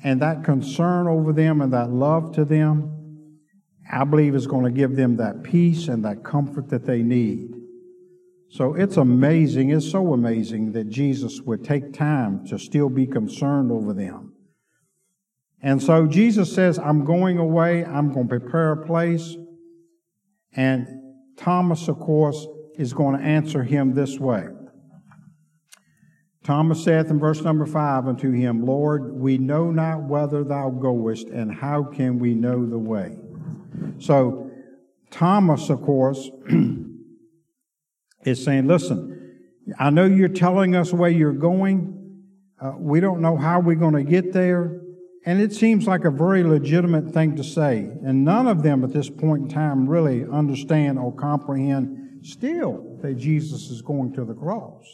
and 0.03 0.22
that 0.22 0.44
concern 0.44 1.07
over 1.09 1.33
them 1.33 1.61
and 1.61 1.72
that 1.72 1.90
love 1.90 2.33
to 2.35 2.44
them, 2.44 2.93
I 3.90 4.04
believe 4.04 4.34
is 4.34 4.46
going 4.46 4.64
to 4.64 4.70
give 4.70 4.96
them 4.96 5.16
that 5.16 5.42
peace 5.42 5.88
and 5.88 6.04
that 6.04 6.24
comfort 6.24 6.68
that 6.70 6.86
they 6.86 7.02
need. 7.02 7.50
So 8.50 8.74
it's 8.74 8.96
amazing, 8.96 9.70
it's 9.70 9.90
so 9.90 10.12
amazing 10.12 10.72
that 10.72 10.88
Jesus 10.88 11.40
would 11.42 11.64
take 11.64 11.92
time 11.92 12.46
to 12.46 12.58
still 12.58 12.88
be 12.88 13.06
concerned 13.06 13.72
over 13.72 13.92
them. 13.92 14.32
And 15.60 15.82
so 15.82 16.06
Jesus 16.06 16.54
says, 16.54 16.78
I'm 16.78 17.04
going 17.04 17.38
away. 17.38 17.84
I'm 17.84 18.12
going 18.12 18.28
to 18.28 18.38
prepare 18.38 18.72
a 18.72 18.86
place. 18.86 19.34
And 20.54 20.86
Thomas, 21.38 21.88
of 21.88 21.98
course, 21.98 22.46
is 22.76 22.92
going 22.92 23.18
to 23.18 23.24
answer 23.24 23.62
him 23.62 23.94
this 23.94 24.18
way. 24.18 24.46
Thomas 26.44 26.84
saith 26.84 27.08
in 27.08 27.18
verse 27.18 27.40
number 27.40 27.64
five 27.64 28.06
unto 28.06 28.30
him, 28.30 28.66
Lord, 28.66 29.14
we 29.14 29.38
know 29.38 29.70
not 29.70 30.02
whither 30.02 30.44
thou 30.44 30.68
goest, 30.68 31.28
and 31.28 31.50
how 31.50 31.82
can 31.82 32.18
we 32.18 32.34
know 32.34 32.66
the 32.66 32.78
way? 32.78 33.16
So, 33.98 34.50
Thomas, 35.10 35.70
of 35.70 35.82
course, 35.82 36.30
is 38.24 38.44
saying, 38.44 38.66
Listen, 38.66 39.14
I 39.78 39.90
know 39.90 40.06
you're 40.06 40.28
telling 40.28 40.74
us 40.74 40.92
where 40.92 41.10
you're 41.10 41.32
going. 41.32 42.22
Uh, 42.60 42.72
we 42.78 43.00
don't 43.00 43.20
know 43.20 43.37
how 43.37 43.60
we're 43.60 43.76
going 43.76 43.94
to 43.94 44.04
get 44.04 44.32
there. 44.32 44.80
And 45.26 45.40
it 45.40 45.54
seems 45.54 45.87
like 45.87 46.04
a 46.04 46.10
very 46.10 46.44
legitimate 46.44 47.12
thing 47.12 47.37
to 47.37 47.44
say. 47.44 47.90
And 48.04 48.24
none 48.24 48.46
of 48.46 48.62
them 48.62 48.84
at 48.84 48.92
this 48.92 49.08
point 49.08 49.44
in 49.44 49.48
time 49.48 49.88
really 49.88 50.24
understand 50.24 50.98
or 50.98 51.12
comprehend 51.12 52.26
still 52.26 52.98
that 53.02 53.14
Jesus 53.14 53.70
is 53.70 53.80
going 53.80 54.12
to 54.14 54.24
the 54.24 54.34
cross. 54.34 54.84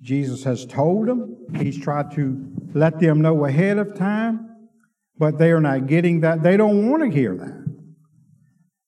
Jesus 0.00 0.44
has 0.44 0.66
told 0.66 1.08
them, 1.08 1.36
He's 1.56 1.78
tried 1.78 2.12
to 2.12 2.52
let 2.74 3.00
them 3.00 3.20
know 3.20 3.44
ahead 3.46 3.78
of 3.78 3.96
time, 3.96 4.47
but 5.18 5.38
they 5.38 5.50
are 5.50 5.60
not 5.60 5.86
getting 5.86 6.20
that. 6.20 6.42
They 6.42 6.56
don't 6.56 6.90
want 6.90 7.02
to 7.02 7.10
hear 7.10 7.34
that. 7.36 7.66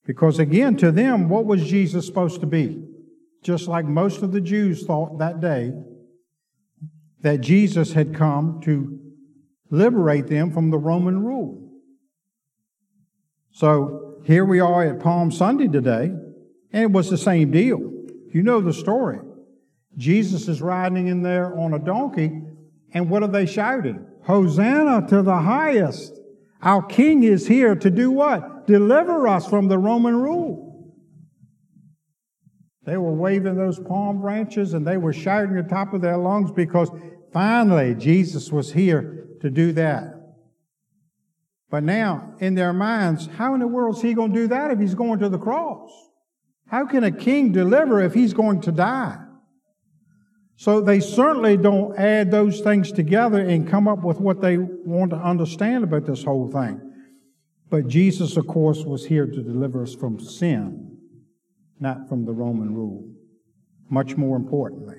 Because 0.07 0.39
again, 0.39 0.77
to 0.77 0.91
them, 0.91 1.29
what 1.29 1.45
was 1.45 1.69
Jesus 1.69 2.07
supposed 2.07 2.41
to 2.41 2.47
be? 2.47 2.83
Just 3.43 3.69
like 3.69 3.85
most 3.85 4.23
of 4.23 4.33
the 4.33 4.41
Jews 4.41 4.85
thought 4.85 5.19
that 5.19 5.41
day, 5.41 5.73
that 7.23 7.41
Jesus 7.41 7.93
had 7.93 8.15
come 8.15 8.61
to 8.65 8.99
liberate 9.71 10.27
them 10.27 10.53
from 10.53 10.71
the 10.71 10.79
Roman 10.79 11.23
rule. 11.23 11.71
So 13.53 14.21
here 14.25 14.45
we 14.45 14.61
are 14.61 14.85
at 14.85 15.01
Palm 15.01 15.31
Sunday 15.31 15.69
today, 15.69 16.13
and 16.73 16.83
it 16.83 16.93
was 16.93 17.11
the 17.11 17.19
same 17.19 17.51
deal. 17.51 17.79
You 18.33 18.43
know 18.43 18.61
the 18.61 18.73
story. 18.73 19.19
Jesus 19.97 20.49
is 20.49 20.63
riding 20.63 21.09
in 21.09 21.23
there 21.23 21.59
on 21.59 21.75
a 21.75 21.79
donkey, 21.79 22.43
and 22.93 23.11
what 23.11 23.23
are 23.23 23.29
they 23.29 23.47
shouting? 23.47 24.07
Hosanna 24.25 25.07
to 25.09 25.23
the 25.23 25.37
highest. 25.37 26.20
Our 26.63 26.83
king 26.83 27.23
is 27.23 27.47
here 27.47 27.75
to 27.75 27.91
do 27.91 28.11
what? 28.11 28.67
Deliver 28.67 29.27
us 29.27 29.47
from 29.47 29.69
the 29.69 29.79
Roman 29.79 30.17
rule. 30.17 30.95
They 32.85 32.97
were 32.97 33.15
waving 33.15 33.57
those 33.57 33.79
palm 33.79 34.21
branches 34.21 34.75
and 34.75 34.87
they 34.87 34.97
were 34.97 35.13
shouting 35.13 35.57
at 35.57 35.69
the 35.69 35.75
top 35.75 35.95
of 35.95 36.01
their 36.01 36.17
lungs 36.17 36.51
because 36.51 36.91
finally 37.33 37.95
Jesus 37.95 38.51
was 38.51 38.73
here 38.73 39.29
to 39.41 39.51
do 39.51 39.73
that. 39.73 40.15
But 41.71 41.85
now, 41.85 42.35
in 42.41 42.57
their 42.57 42.73
minds, 42.73 43.29
how 43.37 43.55
in 43.55 43.61
the 43.61 43.69
world 43.69 43.97
is 43.97 44.03
he 44.03 44.13
going 44.13 44.33
to 44.33 44.41
do 44.41 44.49
that 44.49 44.73
if 44.73 44.81
he's 44.81 44.95
going 44.95 45.21
to 45.21 45.29
the 45.29 45.39
cross? 45.39 45.91
How 46.67 46.85
can 46.87 47.05
a 47.05 47.13
king 47.13 47.53
deliver 47.53 48.01
if 48.01 48.13
he's 48.13 48.35
going 48.35 48.61
to 48.63 48.73
die? 48.73 49.19
So 50.61 50.83
they 50.83 51.01
certainly 51.01 51.57
don't 51.57 51.99
add 51.99 52.31
those 52.31 52.61
things 52.61 52.93
together 52.93 53.39
and 53.39 53.67
come 53.67 53.89
up 53.89 54.05
with 54.05 54.21
what 54.21 54.43
they 54.43 54.59
want 54.59 55.11
to 55.13 55.17
understand 55.17 55.85
about 55.85 56.05
this 56.05 56.23
whole 56.23 56.53
thing. 56.53 56.79
But 57.71 57.89
Jesus, 57.89 58.37
of 58.37 58.47
course, 58.47 58.85
was 58.85 59.07
here 59.07 59.25
to 59.25 59.43
deliver 59.43 59.83
us 59.83 59.95
from 59.95 60.21
sin, 60.21 60.99
not 61.79 62.11
from 62.11 62.27
the 62.27 62.35
Roman 62.35 62.75
rule. 62.75 63.11
Much 63.89 64.19
more 64.19 64.37
importantly, 64.37 64.99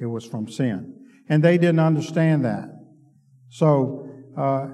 it 0.00 0.06
was 0.06 0.24
from 0.24 0.46
sin. 0.46 0.94
And 1.28 1.42
they 1.42 1.58
didn't 1.58 1.80
understand 1.80 2.44
that. 2.44 2.68
So 3.48 4.08
uh, 4.38 4.68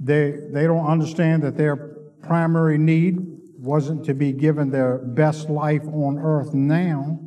they, 0.00 0.38
they 0.50 0.64
don't 0.64 0.86
understand 0.86 1.44
that 1.44 1.56
their 1.56 1.76
primary 2.20 2.78
need 2.78 3.16
wasn't 3.58 4.06
to 4.06 4.14
be 4.14 4.32
given 4.32 4.72
their 4.72 4.98
best 4.98 5.48
life 5.48 5.86
on 5.86 6.18
earth 6.18 6.52
now, 6.52 7.20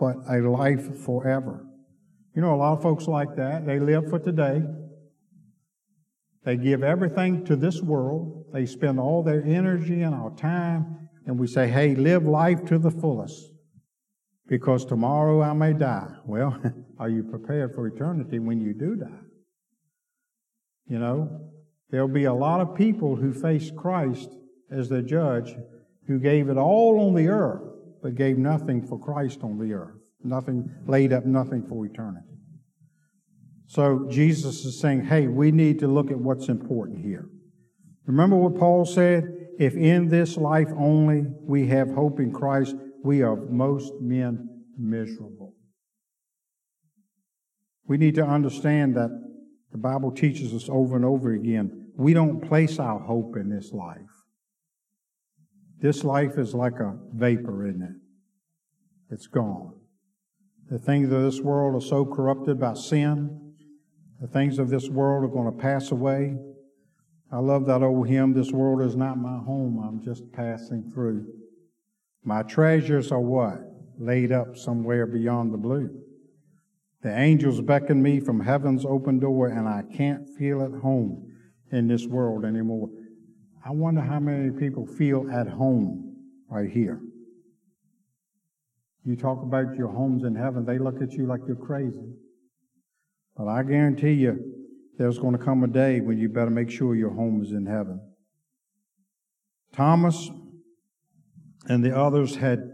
but 0.00 0.16
a 0.28 0.38
life 0.38 0.98
forever. 1.04 1.64
You 2.34 2.42
know, 2.42 2.54
a 2.54 2.56
lot 2.56 2.72
of 2.72 2.82
folks 2.82 3.06
like 3.06 3.36
that. 3.36 3.66
They 3.66 3.78
live 3.78 4.08
for 4.08 4.18
today. 4.18 4.62
They 6.44 6.56
give 6.56 6.82
everything 6.82 7.44
to 7.44 7.54
this 7.54 7.82
world. 7.82 8.46
They 8.52 8.66
spend 8.66 8.98
all 8.98 9.22
their 9.22 9.44
energy 9.44 10.02
and 10.02 10.14
our 10.14 10.34
time, 10.36 11.08
and 11.26 11.38
we 11.38 11.46
say, 11.46 11.68
hey, 11.68 11.94
live 11.94 12.24
life 12.24 12.64
to 12.66 12.78
the 12.78 12.90
fullest 12.90 13.52
because 14.50 14.84
tomorrow 14.84 15.40
I 15.40 15.52
may 15.52 15.72
die. 15.72 16.12
Well, 16.26 16.60
are 16.98 17.08
you 17.08 17.22
prepared 17.22 17.74
for 17.74 17.86
eternity 17.86 18.40
when 18.40 18.60
you 18.60 18.74
do 18.74 18.96
die? 18.96 19.20
You 20.88 20.98
know, 20.98 21.52
there'll 21.90 22.08
be 22.08 22.24
a 22.24 22.34
lot 22.34 22.60
of 22.60 22.74
people 22.74 23.14
who 23.14 23.32
face 23.32 23.70
Christ 23.70 24.28
as 24.70 24.88
their 24.88 25.02
judge 25.02 25.54
who 26.08 26.18
gave 26.18 26.48
it 26.48 26.56
all 26.56 27.06
on 27.06 27.14
the 27.14 27.28
earth, 27.28 27.62
but 28.02 28.14
gave 28.14 28.38
nothing 28.38 28.86
for 28.86 28.98
Christ 28.98 29.40
on 29.42 29.58
the 29.58 29.72
earth. 29.72 29.96
Nothing, 30.22 30.70
laid 30.86 31.12
up 31.12 31.24
nothing 31.24 31.66
for 31.66 31.84
eternity. 31.86 32.26
So 33.66 34.06
Jesus 34.10 34.64
is 34.64 34.80
saying, 34.80 35.04
hey, 35.04 35.28
we 35.28 35.52
need 35.52 35.78
to 35.80 35.88
look 35.88 36.10
at 36.10 36.18
what's 36.18 36.48
important 36.48 37.04
here. 37.04 37.28
Remember 38.06 38.36
what 38.36 38.58
Paul 38.58 38.84
said? 38.84 39.24
If 39.58 39.74
in 39.74 40.08
this 40.08 40.36
life 40.36 40.68
only 40.76 41.24
we 41.42 41.68
have 41.68 41.90
hope 41.90 42.18
in 42.18 42.32
Christ, 42.32 42.74
we 43.04 43.22
are 43.22 43.36
most 43.36 43.92
men 44.00 44.64
miserable. 44.76 45.54
We 47.86 47.96
need 47.96 48.14
to 48.16 48.24
understand 48.24 48.96
that 48.96 49.10
the 49.70 49.78
Bible 49.78 50.10
teaches 50.10 50.52
us 50.52 50.68
over 50.68 50.96
and 50.96 51.04
over 51.04 51.32
again 51.32 51.80
we 52.00 52.14
don't 52.14 52.40
place 52.40 52.78
our 52.78 52.98
hope 52.98 53.36
in 53.36 53.50
this 53.50 53.72
life. 53.72 54.19
This 55.80 56.04
life 56.04 56.36
is 56.36 56.54
like 56.54 56.78
a 56.78 56.96
vapor, 57.14 57.66
isn't 57.66 57.82
it? 57.82 57.96
It's 59.10 59.26
gone. 59.26 59.74
The 60.68 60.78
things 60.78 61.10
of 61.10 61.22
this 61.22 61.40
world 61.40 61.74
are 61.74 61.84
so 61.84 62.04
corrupted 62.04 62.60
by 62.60 62.74
sin. 62.74 63.54
The 64.20 64.28
things 64.28 64.58
of 64.58 64.68
this 64.68 64.88
world 64.88 65.24
are 65.24 65.32
going 65.32 65.50
to 65.50 65.62
pass 65.62 65.90
away. 65.90 66.36
I 67.32 67.38
love 67.38 67.66
that 67.66 67.82
old 67.82 68.08
hymn, 68.08 68.34
This 68.34 68.52
world 68.52 68.82
is 68.82 68.96
not 68.96 69.16
my 69.16 69.38
home, 69.38 69.82
I'm 69.82 70.02
just 70.02 70.30
passing 70.32 70.90
through. 70.92 71.26
My 72.24 72.42
treasures 72.42 73.10
are 73.10 73.20
what? 73.20 73.60
Laid 73.98 74.32
up 74.32 74.56
somewhere 74.56 75.06
beyond 75.06 75.54
the 75.54 75.58
blue. 75.58 75.90
The 77.02 77.16
angels 77.16 77.62
beckon 77.62 78.02
me 78.02 78.20
from 78.20 78.40
heaven's 78.40 78.84
open 78.84 79.18
door, 79.20 79.46
and 79.48 79.66
I 79.66 79.82
can't 79.96 80.28
feel 80.28 80.62
at 80.62 80.82
home 80.82 81.32
in 81.72 81.88
this 81.88 82.06
world 82.06 82.44
anymore. 82.44 82.90
I 83.64 83.70
wonder 83.70 84.00
how 84.00 84.18
many 84.20 84.50
people 84.50 84.86
feel 84.86 85.30
at 85.30 85.46
home 85.46 86.16
right 86.48 86.70
here. 86.70 87.00
You 89.04 89.16
talk 89.16 89.42
about 89.42 89.76
your 89.76 89.88
homes 89.88 90.24
in 90.24 90.34
heaven, 90.34 90.64
they 90.64 90.78
look 90.78 91.02
at 91.02 91.12
you 91.12 91.26
like 91.26 91.40
you're 91.46 91.56
crazy. 91.56 92.14
But 93.36 93.48
I 93.48 93.62
guarantee 93.62 94.12
you, 94.12 94.38
there's 94.98 95.18
going 95.18 95.36
to 95.36 95.42
come 95.42 95.64
a 95.64 95.66
day 95.66 96.00
when 96.00 96.18
you 96.18 96.28
better 96.28 96.50
make 96.50 96.70
sure 96.70 96.94
your 96.94 97.14
home 97.14 97.42
is 97.42 97.52
in 97.52 97.66
heaven. 97.66 98.00
Thomas 99.72 100.30
and 101.68 101.84
the 101.84 101.96
others 101.96 102.36
had 102.36 102.70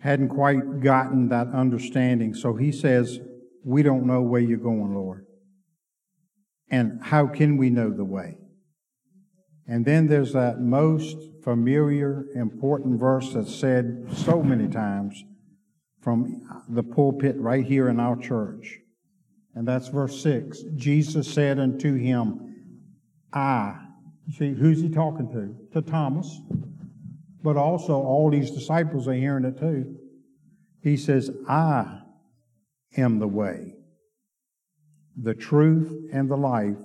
hadn't 0.00 0.28
quite 0.28 0.80
gotten 0.80 1.28
that 1.30 1.48
understanding. 1.54 2.34
So 2.34 2.54
he 2.54 2.72
says, 2.72 3.20
We 3.64 3.82
don't 3.82 4.06
know 4.06 4.20
where 4.20 4.40
you're 4.40 4.58
going, 4.58 4.94
Lord. 4.94 5.24
And 6.70 7.00
how 7.02 7.26
can 7.26 7.56
we 7.56 7.70
know 7.70 7.90
the 7.90 8.04
way? 8.04 8.36
And 9.66 9.84
then 9.84 10.06
there's 10.06 10.32
that 10.34 10.60
most 10.60 11.16
familiar, 11.42 12.26
important 12.34 12.98
verse 12.98 13.32
that's 13.32 13.54
said 13.54 14.06
so 14.12 14.42
many 14.42 14.68
times 14.68 15.24
from 16.00 16.42
the 16.68 16.82
pulpit 16.82 17.36
right 17.38 17.64
here 17.64 17.88
in 17.88 17.98
our 17.98 18.16
church. 18.16 18.78
And 19.54 19.66
that's 19.66 19.88
verse 19.88 20.20
6. 20.22 20.62
Jesus 20.76 21.32
said 21.32 21.58
unto 21.58 21.94
him, 21.94 22.54
I. 23.32 23.80
See, 24.36 24.52
who's 24.52 24.80
he 24.80 24.88
talking 24.88 25.30
to? 25.32 25.80
To 25.80 25.86
Thomas. 25.90 26.40
But 27.42 27.56
also, 27.56 27.94
all 27.94 28.30
these 28.30 28.50
disciples 28.50 29.06
are 29.06 29.14
hearing 29.14 29.44
it 29.44 29.58
too. 29.58 29.96
He 30.82 30.96
says, 30.96 31.30
I 31.48 32.00
am 32.96 33.18
the 33.18 33.28
way, 33.28 33.74
the 35.16 35.34
truth, 35.34 36.10
and 36.12 36.30
the 36.30 36.36
life, 36.36 36.76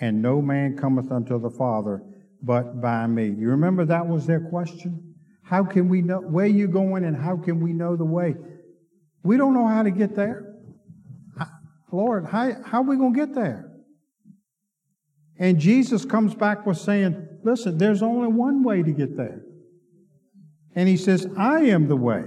and 0.00 0.22
no 0.22 0.40
man 0.40 0.76
cometh 0.76 1.10
unto 1.10 1.40
the 1.40 1.50
Father 1.50 2.02
but 2.44 2.80
by 2.80 3.06
me. 3.06 3.26
You 3.26 3.50
remember 3.50 3.84
that 3.86 4.06
was 4.06 4.26
their 4.26 4.40
question? 4.40 5.14
How 5.42 5.64
can 5.64 5.88
we 5.88 6.02
know 6.02 6.20
where 6.20 6.46
you're 6.46 6.68
going 6.68 7.04
and 7.04 7.16
how 7.16 7.36
can 7.36 7.60
we 7.60 7.72
know 7.72 7.96
the 7.96 8.04
way? 8.04 8.34
We 9.22 9.36
don't 9.36 9.54
know 9.54 9.66
how 9.66 9.82
to 9.82 9.90
get 9.90 10.14
there. 10.14 10.54
Lord, 11.92 12.26
how, 12.26 12.52
how 12.64 12.80
are 12.80 12.84
we 12.84 12.96
going 12.96 13.14
to 13.14 13.26
get 13.26 13.34
there? 13.34 13.70
And 15.38 15.58
Jesus 15.58 16.04
comes 16.04 16.34
back 16.34 16.66
with 16.66 16.78
saying, 16.78 17.28
listen, 17.42 17.78
there's 17.78 18.02
only 18.02 18.28
one 18.28 18.62
way 18.62 18.82
to 18.82 18.92
get 18.92 19.16
there. 19.16 19.42
And 20.74 20.88
he 20.88 20.96
says, 20.96 21.26
I 21.36 21.60
am 21.62 21.88
the 21.88 21.96
way, 21.96 22.24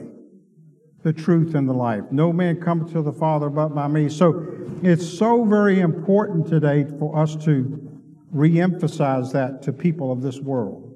the 1.03 1.11
truth, 1.13 1.53
and 1.53 1.67
the 1.67 1.73
life. 1.73 2.03
No 2.11 2.31
man 2.31 2.61
cometh 2.61 2.93
to 2.93 3.01
the 3.01 3.11
Father 3.11 3.49
but 3.49 3.69
by 3.69 3.87
me. 3.87 4.09
So 4.09 4.47
it's 4.83 5.07
so 5.07 5.43
very 5.43 5.79
important 5.79 6.47
today 6.47 6.85
for 6.97 7.17
us 7.17 7.35
to 7.43 7.86
re-emphasize 8.31 9.31
that 9.33 9.61
to 9.63 9.73
people 9.73 10.11
of 10.11 10.21
this 10.21 10.39
world. 10.39 10.93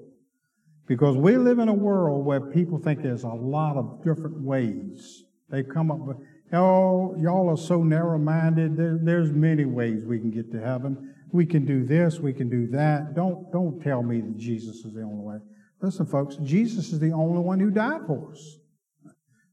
Because 0.88 1.16
we 1.16 1.38
live 1.38 1.60
in 1.60 1.70
a 1.70 1.74
world 1.74 2.26
where 2.26 2.42
people 2.42 2.78
think 2.78 3.02
there's 3.02 3.24
a 3.24 3.30
lot 3.30 3.78
of 3.78 4.04
different 4.04 4.42
ways. 4.42 5.24
They 5.50 5.64
come 5.64 5.92
up 5.92 6.00
with, 6.00 6.18
oh, 6.54 7.16
y'all 7.18 7.50
are 7.50 7.58
so 7.58 7.84
narrow-minded. 7.84 8.76
There, 8.76 9.00
there's 9.02 9.32
many 9.32 9.66
ways 9.66 10.06
we 10.06 10.20
can 10.20 10.32
get 10.32 10.52
to 10.52 10.60
heaven. 10.60 11.14
We 11.32 11.46
can 11.46 11.66
do 11.66 11.86
this, 11.86 12.20
we 12.20 12.34
can 12.34 12.50
do 12.50 12.68
that. 12.72 13.16
Don't, 13.16 13.50
don't 13.54 13.82
tell 13.82 14.04
me 14.04 14.20
that 14.20 14.38
Jesus 14.38 14.84
is 14.84 14.94
the 14.94 15.02
only 15.02 15.24
way. 15.24 15.38
Listen, 15.82 16.06
folks, 16.06 16.36
Jesus 16.44 16.92
is 16.92 17.00
the 17.00 17.14
only 17.14 17.40
one 17.40 17.60
who 17.60 17.72
died 17.72 18.02
for 18.06 18.32
us. 18.32 18.58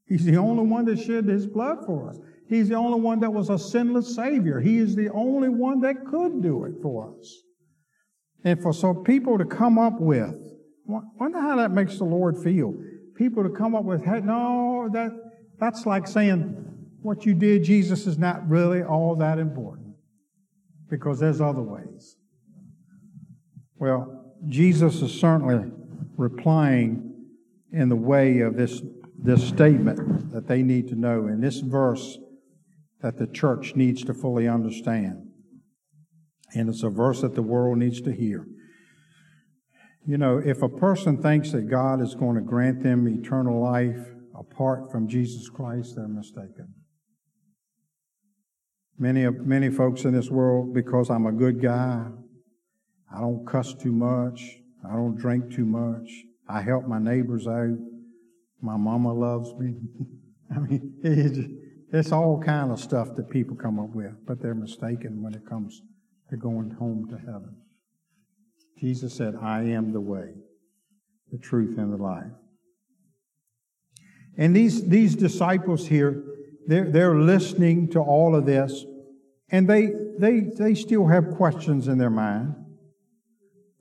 He's 0.07 0.25
the 0.25 0.37
only 0.37 0.65
one 0.65 0.87
that 0.87 0.99
shed 0.99 1.27
his 1.27 1.47
blood 1.47 1.87
for 1.87 2.11
us. 2.11 2.19
He's 2.49 2.69
the 2.69 2.75
only 2.75 2.99
one 3.01 3.21
that 3.21 3.33
was 3.33 3.51
a 3.51 3.59
sinless 3.59 4.15
Savior. 4.15 4.59
He 4.59 4.79
is 4.79 4.97
the 4.97 5.11
only 5.11 5.51
one 5.51 5.81
that 5.83 6.05
could 6.07 6.43
do 6.43 6.65
it 6.65 6.75
for 6.83 7.15
us. 7.15 7.43
And 8.45 8.63
for 8.63 8.73
some 8.73 9.05
people 9.05 9.39
to 9.39 9.45
come 9.45 9.79
up 9.79 10.01
with, 10.01 10.35
wonder 10.87 11.41
how 11.41 11.57
that 11.57 11.71
makes 11.71 11.99
the 11.99 12.05
Lord 12.05 12.39
feel. 12.39 12.75
People 13.17 13.43
to 13.43 13.51
come 13.51 13.75
up 13.75 13.85
with, 13.85 14.05
hey, 14.05 14.21
no, 14.21 14.89
that, 14.93 15.11
that's 15.59 15.87
like 15.87 16.07
saying, 16.07 16.65
what 17.03 17.27
you 17.27 17.35
did, 17.35 17.65
Jesus, 17.65 18.07
is 18.07 18.19
not 18.19 18.49
really 18.49 18.83
all 18.83 19.17
that 19.17 19.39
important. 19.39 19.95
Because 20.89 21.19
there's 21.21 21.41
other 21.41 21.63
ways. 21.63 22.17
Well, 23.77 24.35
Jesus 24.47 25.03
is 25.03 25.13
certainly 25.13 25.71
replying 26.17 27.15
in 27.73 27.89
the 27.89 27.97
way 27.97 28.41
of 28.41 28.57
this, 28.57 28.81
this 29.19 29.47
statement 29.47 30.33
that 30.33 30.47
they 30.47 30.63
need 30.63 30.89
to 30.89 30.95
know 30.95 31.27
in 31.27 31.41
this 31.41 31.61
verse 31.61 32.19
that 33.01 33.19
the 33.19 33.27
church 33.27 33.75
needs 33.77 34.03
to 34.05 34.15
fully 34.15 34.49
understand. 34.49 35.28
And 36.55 36.69
it's 36.69 36.83
a 36.83 36.89
verse 36.89 37.21
that 37.21 37.35
the 37.35 37.43
world 37.43 37.79
needs 37.79 38.01
to 38.03 38.13
hear. 38.13 38.47
You 40.07 40.17
know, 40.17 40.39
if 40.39 40.63
a 40.63 40.69
person 40.69 41.21
thinks 41.21 41.53
that 41.53 41.69
God 41.69 42.01
is 42.01 42.15
going 42.15 42.37
to 42.37 42.41
grant 42.41 42.83
them 42.83 43.07
eternal 43.07 43.61
life 43.63 44.07
apart 44.35 44.91
from 44.91 45.09
Jesus 45.09 45.51
Christ, 45.51 45.97
they're 45.97 46.09
mistaken. 46.09 46.75
Many, 48.99 49.25
of 49.25 49.37
many 49.37 49.71
folks 49.71 50.05
in 50.05 50.15
this 50.15 50.31
world, 50.31 50.73
because 50.75 51.11
I'm 51.11 51.27
a 51.27 51.33
good 51.33 51.61
guy, 51.61 52.07
I 53.15 53.21
don't 53.21 53.47
cuss 53.47 53.75
too 53.75 53.93
much, 53.93 54.57
I 54.89 54.95
don't 54.95 55.17
drink 55.17 55.53
too 55.53 55.67
much, 55.67 56.09
I 56.49 56.63
help 56.63 56.87
my 56.87 56.99
neighbors 56.99 57.47
out, 57.47 57.77
my 58.61 58.77
mama 58.77 59.13
loves 59.13 59.53
me. 59.55 59.77
I 60.57 60.59
mean, 60.59 60.95
it's, 61.03 61.39
it's 61.93 62.13
all 62.13 62.43
kind 62.45 62.73
of 62.73 62.81
stuff 62.81 63.15
that 63.17 63.31
people 63.31 63.57
come 63.57 63.79
up 63.79 63.91
with, 63.91 64.15
but 64.27 64.41
they're 64.41 64.55
mistaken 64.55 65.23
when 65.23 65.35
it 65.35 65.47
comes 65.47 65.83
to 66.31 66.37
going 66.37 66.71
home 66.71 67.07
to 67.09 67.19
heaven. 67.19 67.57
Jesus 68.79 69.15
said, 69.15 69.35
I 69.41 69.63
am 69.63 69.93
the 69.93 70.01
way, 70.01 70.35
the 71.33 71.39
truth, 71.39 71.79
and 71.79 71.93
the 71.93 71.97
life. 71.97 72.33
And 74.37 74.55
these, 74.55 74.89
these 74.89 75.17
disciples 75.17 75.87
here, 75.87 76.23
they're, 76.67 76.91
they're 76.91 77.17
listening 77.17 77.89
to 77.91 78.01
all 78.01 78.37
of 78.37 78.47
this, 78.47 78.85
and 79.51 79.69
they, 79.69 79.91
they, 80.19 80.41
they 80.41 80.75
still 80.75 81.07
have 81.09 81.35
questions 81.37 81.89
in 81.89 81.99
their 81.99 82.11
mind. 82.11 82.55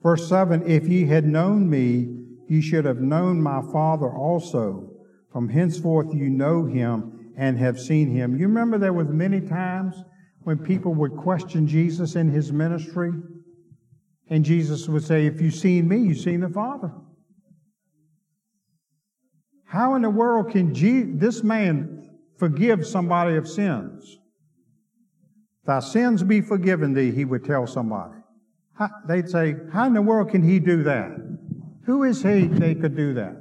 Verse 0.02 0.28
7 0.28 0.68
If 0.68 0.88
ye 0.88 1.06
had 1.06 1.26
known 1.26 1.68
me, 1.70 2.08
ye 2.48 2.60
should 2.60 2.84
have 2.84 3.00
known 3.00 3.42
my 3.42 3.62
Father 3.72 4.08
also. 4.08 4.92
From 5.30 5.50
henceforth 5.50 6.14
you 6.14 6.30
know 6.30 6.64
him 6.64 7.32
and 7.36 7.58
have 7.58 7.78
seen 7.78 8.10
him. 8.10 8.36
You 8.36 8.48
remember 8.48 8.78
there 8.78 8.94
was 8.94 9.08
many 9.08 9.40
times 9.40 9.94
when 10.48 10.56
people 10.56 10.94
would 10.94 11.14
question 11.14 11.68
Jesus 11.68 12.16
in 12.16 12.30
his 12.30 12.50
ministry, 12.50 13.12
and 14.30 14.42
Jesus 14.42 14.88
would 14.88 15.04
say, 15.04 15.26
If 15.26 15.42
you've 15.42 15.54
seen 15.54 15.86
me, 15.86 15.98
you've 15.98 16.20
seen 16.20 16.40
the 16.40 16.48
Father. 16.48 16.90
How 19.66 19.94
in 19.94 20.00
the 20.00 20.08
world 20.08 20.50
can 20.50 20.72
this 21.18 21.42
man 21.42 22.08
forgive 22.38 22.86
somebody 22.86 23.36
of 23.36 23.46
sins? 23.46 24.16
Thy 25.66 25.80
sins 25.80 26.22
be 26.22 26.40
forgiven 26.40 26.94
thee, 26.94 27.10
he 27.10 27.26
would 27.26 27.44
tell 27.44 27.66
somebody. 27.66 28.14
How, 28.72 28.88
they'd 29.06 29.28
say, 29.28 29.54
How 29.70 29.84
in 29.84 29.92
the 29.92 30.00
world 30.00 30.30
can 30.30 30.42
he 30.42 30.58
do 30.60 30.82
that? 30.84 31.10
Who 31.84 32.04
is 32.04 32.22
he 32.22 32.46
they 32.46 32.74
could 32.74 32.96
do 32.96 33.12
that? 33.12 33.36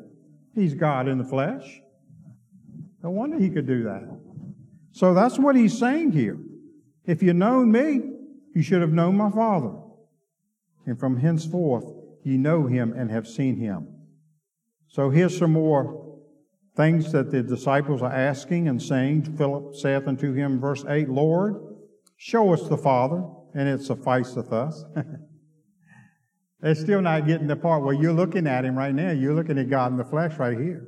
He's 0.53 0.75
God 0.75 1.07
in 1.07 1.19
the 1.19 1.23
flesh. 1.23 1.79
No 3.01 3.11
wonder 3.11 3.39
he 3.39 3.49
could 3.49 3.65
do 3.65 3.83
that. 3.83 4.03
So 4.91 5.13
that's 5.13 5.39
what 5.39 5.55
he's 5.55 5.77
saying 5.77 6.11
here. 6.11 6.37
If 7.07 7.23
you 7.23 7.33
known 7.33 7.71
me, 7.71 8.01
you 8.53 8.61
should 8.61 8.81
have 8.81 8.91
known 8.91 9.15
my 9.15 9.31
Father. 9.31 9.73
And 10.85 10.99
from 10.99 11.17
henceforth 11.17 11.85
ye 12.23 12.37
know 12.37 12.67
him 12.67 12.93
and 12.93 13.09
have 13.09 13.27
seen 13.27 13.55
him. 13.57 13.87
So 14.87 15.09
here's 15.09 15.37
some 15.37 15.53
more 15.53 16.19
things 16.75 17.11
that 17.13 17.31
the 17.31 17.41
disciples 17.41 18.01
are 18.01 18.11
asking 18.11 18.67
and 18.67 18.81
saying. 18.81 19.37
Philip 19.37 19.75
saith 19.75 20.07
unto 20.07 20.33
him, 20.33 20.59
verse 20.59 20.83
8, 20.87 21.09
Lord, 21.09 21.55
show 22.17 22.53
us 22.53 22.67
the 22.67 22.77
Father, 22.77 23.23
and 23.53 23.67
it 23.67 23.81
sufficeth 23.81 24.51
us. 24.51 24.83
They're 26.59 26.75
still 26.75 27.01
not 27.01 27.25
getting 27.25 27.47
the 27.47 27.55
part 27.55 27.83
where 27.83 27.93
you're 27.93 28.13
looking 28.13 28.47
at 28.47 28.65
him 28.65 28.77
right 28.77 28.93
now. 28.93 29.11
You're 29.11 29.35
looking 29.35 29.57
at 29.57 29.69
God 29.69 29.91
in 29.91 29.97
the 29.97 30.05
flesh 30.05 30.37
right 30.37 30.57
here. 30.57 30.87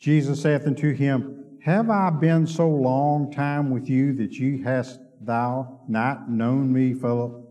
Jesus 0.00 0.42
saith 0.42 0.66
unto 0.66 0.92
him, 0.92 1.45
Have 1.66 1.90
I 1.90 2.10
been 2.10 2.46
so 2.46 2.68
long 2.68 3.32
time 3.32 3.70
with 3.70 3.88
you 3.88 4.12
that 4.18 4.34
you 4.34 4.62
hast 4.62 5.00
thou 5.20 5.80
not 5.88 6.30
known 6.30 6.72
me, 6.72 6.94
Philip? 6.94 7.44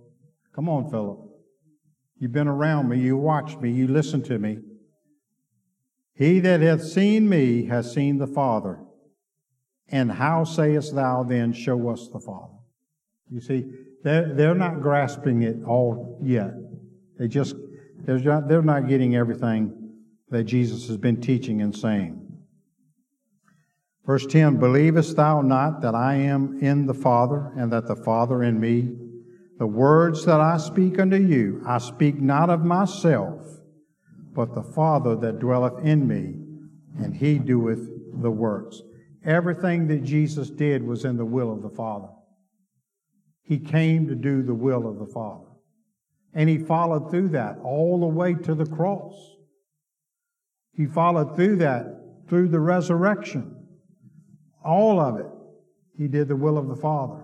Come 0.55 0.69
on, 0.69 0.89
Philip. 0.89 1.19
You've 2.17 2.31
been 2.31 2.47
around 2.47 2.87
me, 2.87 2.97
you 2.97 3.17
watched 3.17 3.59
me, 3.59 3.71
you 3.71 3.89
listened 3.89 4.23
to 4.27 4.39
me. 4.39 4.59
He 6.13 6.39
that 6.39 6.61
hath 6.61 6.81
seen 6.81 7.27
me 7.27 7.65
has 7.65 7.93
seen 7.93 8.17
the 8.17 8.25
Father. 8.25 8.79
And 9.89 10.13
how 10.13 10.45
sayest 10.45 10.95
thou 10.95 11.23
then, 11.23 11.51
Show 11.51 11.89
us 11.89 12.07
the 12.07 12.21
Father? 12.21 12.53
You 13.29 13.41
see, 13.41 13.65
they're, 14.05 14.33
they're 14.33 14.55
not 14.55 14.79
grasping 14.81 15.41
it 15.41 15.57
all 15.67 16.21
yet. 16.23 16.53
They 17.19 17.27
just, 17.27 17.53
they're 18.05 18.19
not, 18.19 18.47
they're 18.47 18.61
not 18.61 18.87
getting 18.87 19.17
everything 19.17 19.91
that 20.29 20.45
Jesus 20.45 20.87
has 20.87 20.95
been 20.95 21.19
teaching 21.19 21.61
and 21.61 21.75
saying. 21.75 22.24
Verse 24.05 24.25
10 24.25 24.57
Believest 24.57 25.15
thou 25.15 25.41
not 25.41 25.81
that 25.81 25.95
I 25.95 26.15
am 26.15 26.59
in 26.61 26.85
the 26.85 26.93
Father, 26.93 27.51
and 27.57 27.71
that 27.71 27.87
the 27.87 27.95
Father 27.95 28.43
in 28.43 28.59
me? 28.59 28.95
The 29.57 29.67
words 29.67 30.25
that 30.25 30.41
I 30.41 30.57
speak 30.57 30.99
unto 30.99 31.15
you, 31.15 31.63
I 31.65 31.77
speak 31.77 32.19
not 32.19 32.49
of 32.49 32.63
myself, 32.63 33.41
but 34.33 34.53
the 34.53 34.63
Father 34.63 35.15
that 35.15 35.39
dwelleth 35.39 35.83
in 35.85 36.07
me, 36.07 36.35
and 37.01 37.15
he 37.15 37.39
doeth 37.39 37.87
the 38.21 38.31
works. 38.31 38.81
Everything 39.23 39.87
that 39.87 40.03
Jesus 40.03 40.49
did 40.49 40.83
was 40.83 41.05
in 41.05 41.17
the 41.17 41.25
will 41.25 41.51
of 41.51 41.61
the 41.61 41.69
Father. 41.69 42.09
He 43.43 43.59
came 43.59 44.07
to 44.07 44.15
do 44.15 44.43
the 44.43 44.53
will 44.53 44.87
of 44.87 44.99
the 44.99 45.11
Father. 45.11 45.45
And 46.33 46.49
he 46.49 46.57
followed 46.57 47.09
through 47.09 47.29
that 47.29 47.57
all 47.63 47.99
the 47.99 48.07
way 48.07 48.33
to 48.33 48.53
the 48.53 48.65
cross. 48.65 49.13
He 50.73 50.85
followed 50.85 51.35
through 51.35 51.57
that 51.57 51.85
through 52.27 52.49
the 52.49 52.59
resurrection. 52.59 53.54
All 54.65 54.99
of 54.99 55.17
it. 55.17 55.27
He 55.97 56.07
did 56.07 56.27
the 56.27 56.35
will 56.35 56.57
of 56.57 56.67
the 56.67 56.75
Father. 56.75 57.23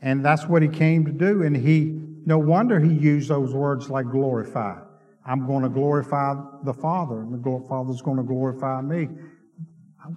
And 0.00 0.24
that's 0.24 0.46
what 0.46 0.62
he 0.62 0.68
came 0.68 1.04
to 1.06 1.12
do. 1.12 1.42
And 1.42 1.56
he, 1.56 1.98
no 2.24 2.38
wonder 2.38 2.78
he 2.78 2.92
used 2.94 3.28
those 3.28 3.52
words 3.52 3.90
like 3.90 4.10
glorify. 4.10 4.78
I'm 5.26 5.46
going 5.46 5.62
to 5.62 5.70
glorify 5.70 6.34
the 6.64 6.74
Father, 6.74 7.20
and 7.20 7.32
the 7.32 7.66
Father's 7.68 8.02
going 8.02 8.18
to 8.18 8.22
glorify 8.22 8.82
me. 8.82 9.08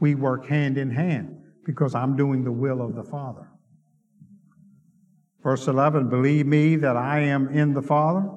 We 0.01 0.16
work 0.16 0.45
hand 0.45 0.78
in 0.78 0.91
hand 0.91 1.38
because 1.66 1.95
I'm 1.95 2.18
doing 2.18 2.43
the 2.43 2.51
will 2.51 2.82
of 2.82 2.95
the 2.95 3.03
Father. 3.03 3.47
Verse 5.41 5.68
11, 5.68 6.10
believe 6.10 6.45
me 6.45 6.76
that 6.76 6.97
I 6.97 7.20
am 7.22 7.47
in 7.47 7.74
the 7.74 7.82
Father 7.82 8.30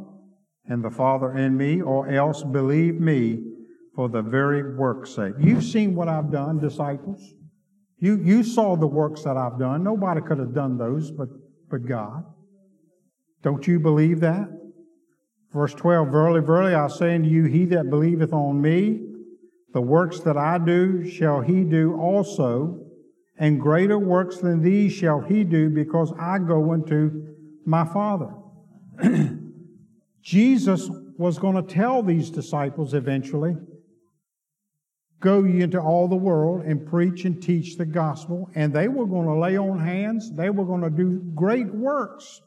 and 0.66 0.85
the 0.85 0.91
Father 0.91 1.37
in 1.37 1.57
me, 1.57 1.83
or 1.83 2.09
else 2.09 2.45
believe 2.45 3.01
me 3.01 3.49
for 3.95 4.09
the 4.09 4.22
very 4.22 4.74
work's 4.74 5.11
sake. 5.14 5.34
You've 5.38 5.64
seen 5.64 5.95
what 5.95 6.09
I've 6.09 6.30
done, 6.30 6.59
disciples. 6.59 7.34
You, 7.99 8.16
you 8.22 8.43
saw 8.43 8.76
the 8.76 8.86
works 8.86 9.24
that 9.24 9.36
I've 9.36 9.59
done. 9.59 9.82
Nobody 9.82 10.20
could 10.20 10.38
have 10.38 10.55
done 10.55 10.78
those 10.78 11.11
but, 11.11 11.28
but 11.70 11.86
God. 11.86 12.24
Don't 13.43 13.66
you 13.66 13.78
believe 13.78 14.20
that? 14.20 14.49
Verse 15.53 15.74
12, 15.74 16.09
Verily, 16.11 16.41
verily, 16.41 16.74
I 16.74 16.86
say 16.88 17.16
unto 17.16 17.28
you, 17.28 17.45
he 17.45 17.64
that 17.66 17.91
believeth 17.91 18.32
on 18.32 18.61
me, 18.61 19.01
the 19.72 19.80
works 19.80 20.20
that 20.20 20.36
I 20.36 20.59
do 20.59 21.09
shall 21.09 21.41
he 21.41 21.64
do 21.64 21.97
also, 22.01 22.86
and 23.38 23.61
greater 23.61 23.99
works 23.99 24.38
than 24.38 24.62
these 24.62 24.93
shall 24.93 25.20
he 25.20 25.45
do 25.45 25.70
because 25.70 26.12
I 26.18 26.38
go 26.38 26.72
unto 26.72 27.34
my 27.64 27.84
Father. 27.84 28.30
Jesus 30.22 30.88
was 31.18 31.38
going 31.38 31.57
to 31.57 31.62
tell 31.62 32.03
these 32.03 32.30
disciples 32.30 32.95
eventually 32.95 33.57
go 35.21 35.45
ye 35.45 35.61
into 35.62 35.81
all 35.81 36.09
the 36.09 36.16
world 36.16 36.62
and 36.64 36.87
preach 36.87 37.25
and 37.25 37.43
teach 37.43 37.77
the 37.77 37.87
gospel, 37.87 38.51
and 38.55 38.73
they 38.73 38.89
were 38.89 39.07
going 39.07 39.27
to 39.27 39.35
lay 39.35 39.57
on 39.57 39.79
hands, 39.79 40.31
they 40.33 40.51
were 40.51 40.64
going 40.64 40.83
to 40.83 40.91
do 40.91 41.23
great 41.35 41.73
works 41.73 42.41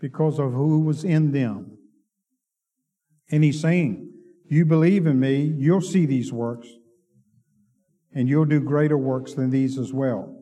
because 0.00 0.38
of 0.38 0.52
who 0.52 0.80
was 0.80 1.04
in 1.04 1.32
them. 1.32 1.78
And 3.30 3.42
he's 3.42 3.60
saying, 3.60 4.12
You 4.46 4.64
believe 4.64 5.06
in 5.06 5.18
me, 5.18 5.52
you'll 5.58 5.80
see 5.80 6.06
these 6.06 6.32
works 6.32 6.68
and 8.16 8.30
you'll 8.30 8.46
do 8.46 8.60
greater 8.60 8.96
works 8.96 9.34
than 9.34 9.50
these 9.50 9.78
as 9.78 9.92
well. 9.92 10.34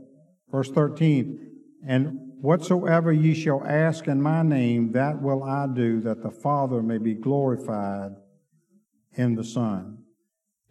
Verse 0.48 0.70
13, 0.70 1.50
and 1.84 2.20
whatsoever 2.40 3.12
ye 3.12 3.34
shall 3.34 3.64
ask 3.66 4.06
in 4.06 4.22
my 4.22 4.42
name, 4.42 4.92
that 4.92 5.20
will 5.20 5.42
I 5.42 5.66
do, 5.66 6.00
that 6.02 6.22
the 6.22 6.30
Father 6.30 6.80
may 6.82 6.98
be 6.98 7.14
glorified 7.14 8.12
in 9.14 9.34
the 9.34 9.42
Son. 9.42 10.03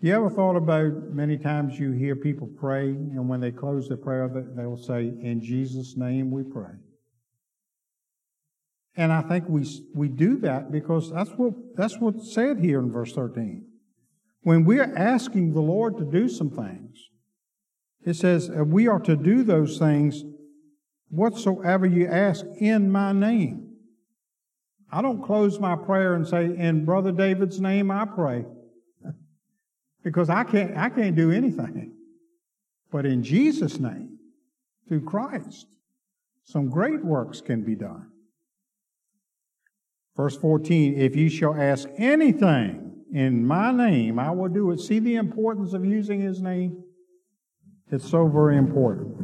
You 0.03 0.13
ever 0.13 0.29
thought 0.29 0.57
about 0.57 1.13
many 1.13 1.37
times 1.37 1.79
you 1.79 1.93
hear 1.93 2.17
people 2.17 2.49
pray, 2.59 2.89
and 2.89 3.29
when 3.29 3.39
they 3.39 3.51
close 3.51 3.87
their 3.87 3.95
prayer, 3.95 4.27
they 4.53 4.65
will 4.65 4.75
say, 4.75 5.03
In 5.03 5.39
Jesus' 5.41 5.95
name 5.95 6.29
we 6.29 6.43
pray. 6.43 6.73
And 8.97 9.13
I 9.13 9.21
think 9.21 9.47
we, 9.47 9.65
we 9.95 10.09
do 10.09 10.39
that 10.39 10.73
because 10.73 11.09
that's 11.09 11.29
what, 11.29 11.53
that's 11.77 11.99
what's 11.99 12.33
said 12.33 12.59
here 12.59 12.79
in 12.79 12.91
verse 12.91 13.13
13. 13.13 13.65
When 14.41 14.65
we're 14.65 14.93
asking 14.93 15.53
the 15.53 15.61
Lord 15.61 15.95
to 15.99 16.03
do 16.03 16.27
some 16.27 16.49
things, 16.49 16.97
it 18.05 18.15
says 18.15 18.49
we 18.49 18.89
are 18.89 18.99
to 18.99 19.15
do 19.15 19.41
those 19.41 19.77
things 19.79 20.25
whatsoever 21.11 21.85
you 21.85 22.07
ask 22.07 22.45
in 22.57 22.91
my 22.91 23.13
name. 23.13 23.77
I 24.91 25.01
don't 25.01 25.23
close 25.23 25.61
my 25.61 25.77
prayer 25.77 26.13
and 26.13 26.27
say, 26.27 26.43
in 26.43 26.83
Brother 26.83 27.13
David's 27.13 27.61
name 27.61 27.89
I 27.89 28.03
pray. 28.03 28.43
Because 30.03 30.29
I 30.29 30.43
can't, 30.43 30.77
I 30.77 30.89
can't 30.89 31.15
do 31.15 31.31
anything. 31.31 31.93
But 32.91 33.05
in 33.05 33.23
Jesus' 33.23 33.79
name, 33.79 34.19
through 34.87 35.05
Christ, 35.05 35.67
some 36.43 36.69
great 36.69 37.03
works 37.03 37.41
can 37.41 37.63
be 37.63 37.75
done. 37.75 38.09
Verse 40.15 40.37
14, 40.37 40.99
if 40.99 41.15
you 41.15 41.29
shall 41.29 41.55
ask 41.55 41.89
anything 41.97 42.93
in 43.11 43.45
my 43.45 43.71
name, 43.71 44.19
I 44.19 44.29
will 44.31 44.49
do 44.49 44.71
it. 44.71 44.79
See 44.79 44.99
the 44.99 45.15
importance 45.15 45.73
of 45.73 45.85
using 45.85 46.21
his 46.21 46.41
name? 46.41 46.83
It's 47.91 48.07
so 48.07 48.27
very 48.27 48.57
important. 48.57 49.15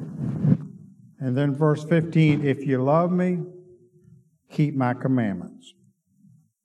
And 1.19 1.37
then 1.37 1.53
verse 1.53 1.83
15, 1.83 2.45
if 2.45 2.65
you 2.65 2.81
love 2.81 3.11
me, 3.11 3.39
keep 4.51 4.75
my 4.75 4.93
commandments. 4.93 5.73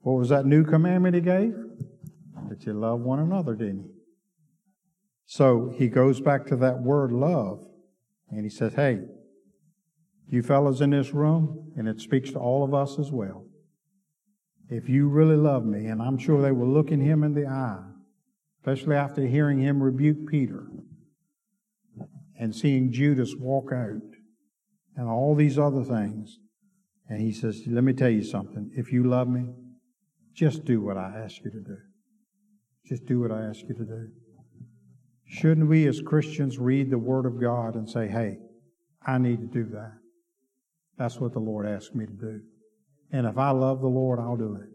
What 0.01 0.15
was 0.15 0.29
that 0.29 0.47
new 0.47 0.65
commandment 0.65 1.15
he 1.15 1.21
gave? 1.21 1.55
That 2.49 2.65
you 2.65 2.75
love 2.75 3.01
one 3.01 3.19
another, 3.19 3.55
didn't 3.55 3.83
he? 3.83 3.94
So 5.27 5.73
he 5.77 5.89
goes 5.89 6.21
back 6.21 6.47
to 6.47 6.57
that 6.57 6.83
word 6.83 7.13
love 7.13 7.65
and 8.31 8.45
he 8.45 8.51
says, 8.51 8.75
Hey, 8.75 9.01
you 10.29 10.43
fellows 10.43 10.81
in 10.81 10.91
this 10.91 11.13
room, 11.13 11.73
and 11.77 11.87
it 11.87 12.01
speaks 12.01 12.31
to 12.33 12.39
all 12.39 12.65
of 12.65 12.75
us 12.75 12.99
as 12.99 13.13
well. 13.13 13.45
If 14.69 14.89
you 14.89 15.09
really 15.09 15.37
love 15.37 15.65
me, 15.65 15.87
and 15.87 16.01
I'm 16.01 16.19
sure 16.19 16.41
they 16.41 16.53
were 16.53 16.67
looking 16.67 17.01
him 17.01 17.23
in 17.23 17.35
the 17.35 17.47
eye, 17.47 17.85
especially 18.61 18.97
after 18.97 19.27
hearing 19.27 19.61
him 19.61 19.83
rebuke 19.83 20.27
Peter 20.29 20.67
and 22.39 22.55
seeing 22.55 22.91
Judas 22.91 23.35
walk 23.39 23.71
out 23.73 24.01
and 24.97 25.09
all 25.09 25.35
these 25.35 25.59
other 25.59 25.85
things. 25.85 26.39
And 27.09 27.21
he 27.21 27.33
says, 27.33 27.63
Let 27.67 27.85
me 27.85 27.93
tell 27.93 28.09
you 28.09 28.25
something. 28.25 28.71
If 28.75 28.93
you 28.93 29.05
love 29.05 29.29
me, 29.29 29.51
just 30.33 30.65
do 30.65 30.81
what 30.81 30.97
I 30.97 31.13
ask 31.23 31.45
you 31.45 31.51
to 31.51 31.61
do. 31.61 31.77
Just 32.87 33.05
do 33.05 33.21
what 33.21 33.31
I 33.31 33.43
ask 33.43 33.61
you 33.61 33.75
to 33.75 33.85
do. 33.85 34.09
Shouldn't 35.27 35.69
we 35.69 35.87
as 35.87 36.01
Christians 36.01 36.59
read 36.59 36.91
the 36.91 36.99
Word 36.99 37.27
of 37.27 37.41
God 37.41 37.75
and 37.75 37.89
say, 37.89 38.09
Hey, 38.09 38.39
I 39.07 39.19
need 39.19 39.41
to 39.41 39.47
do 39.47 39.71
that? 39.73 39.93
That's 40.97 41.19
what 41.19 41.33
the 41.33 41.41
Lord 41.41 41.67
asked 41.67 41.95
me 41.95 42.07
to 42.07 42.13
do. 42.13 42.41
And 43.13 43.27
if 43.27 43.39
I 43.39 43.51
love 43.51 43.81
the 43.81 43.89
Lord, 43.89 44.19
I'll 44.19 44.37
do 44.37 44.57
it. 44.57 44.69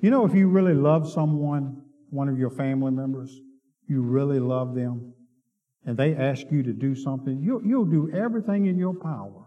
You 0.00 0.10
know, 0.10 0.26
if 0.26 0.34
you 0.34 0.48
really 0.48 0.74
love 0.74 1.10
someone, 1.10 1.82
one 2.10 2.28
of 2.28 2.38
your 2.38 2.50
family 2.50 2.92
members, 2.92 3.40
you 3.88 4.02
really 4.02 4.40
love 4.40 4.74
them, 4.74 5.14
and 5.84 5.96
they 5.96 6.14
ask 6.14 6.46
you 6.50 6.62
to 6.62 6.72
do 6.72 6.94
something, 6.94 7.40
you'll, 7.40 7.64
you'll 7.64 7.84
do 7.84 8.10
everything 8.12 8.66
in 8.66 8.78
your 8.78 8.94
power. 8.94 9.46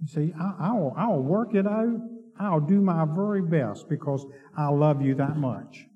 You 0.00 0.06
see, 0.06 0.34
I, 0.38 0.72
will 0.72 0.92
I'll 0.96 1.20
work 1.20 1.54
it 1.54 1.66
out. 1.66 1.98
I'll 2.38 2.60
do 2.60 2.80
my 2.80 3.04
very 3.04 3.42
best 3.42 3.88
because 3.88 4.26
I 4.56 4.68
love 4.68 5.00
you 5.00 5.14
that 5.14 5.36
much. 5.36 5.86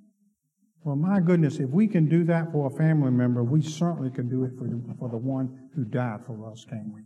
Well, 0.89 0.97
my 0.97 1.21
goodness, 1.21 1.59
if 1.59 1.69
we 1.69 1.87
can 1.87 2.09
do 2.09 2.25
that 2.25 2.51
for 2.51 2.67
a 2.67 2.71
family 2.71 3.11
member, 3.11 3.45
we 3.45 3.61
certainly 3.61 4.09
can 4.09 4.27
do 4.27 4.45
it 4.45 4.53
for 4.57 4.65
the, 4.65 4.81
for 4.99 5.11
the 5.11 5.19
one 5.19 5.69
who 5.77 5.85
died 5.85 6.21
for 6.27 6.51
us, 6.51 6.65
can't 6.65 6.87
we? 6.95 7.03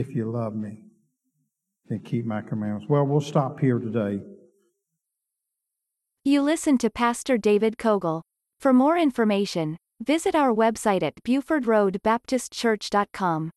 If 0.00 0.14
you 0.14 0.30
love 0.30 0.54
me, 0.54 0.78
then 1.90 2.00
keep 2.00 2.24
my 2.24 2.40
commandments. 2.40 2.86
Well, 2.88 3.04
we'll 3.04 3.20
stop 3.20 3.60
here 3.60 3.78
today. 3.78 4.22
You 6.24 6.40
listen 6.40 6.78
to 6.78 6.88
Pastor 6.88 7.36
David 7.36 7.76
Cogle. 7.76 8.22
For 8.58 8.72
more 8.72 8.96
information, 8.96 9.76
visit 10.00 10.34
our 10.34 10.54
website 10.54 11.02
at 11.02 11.22
BufordRoadBaptistChurch.com. 11.22 13.50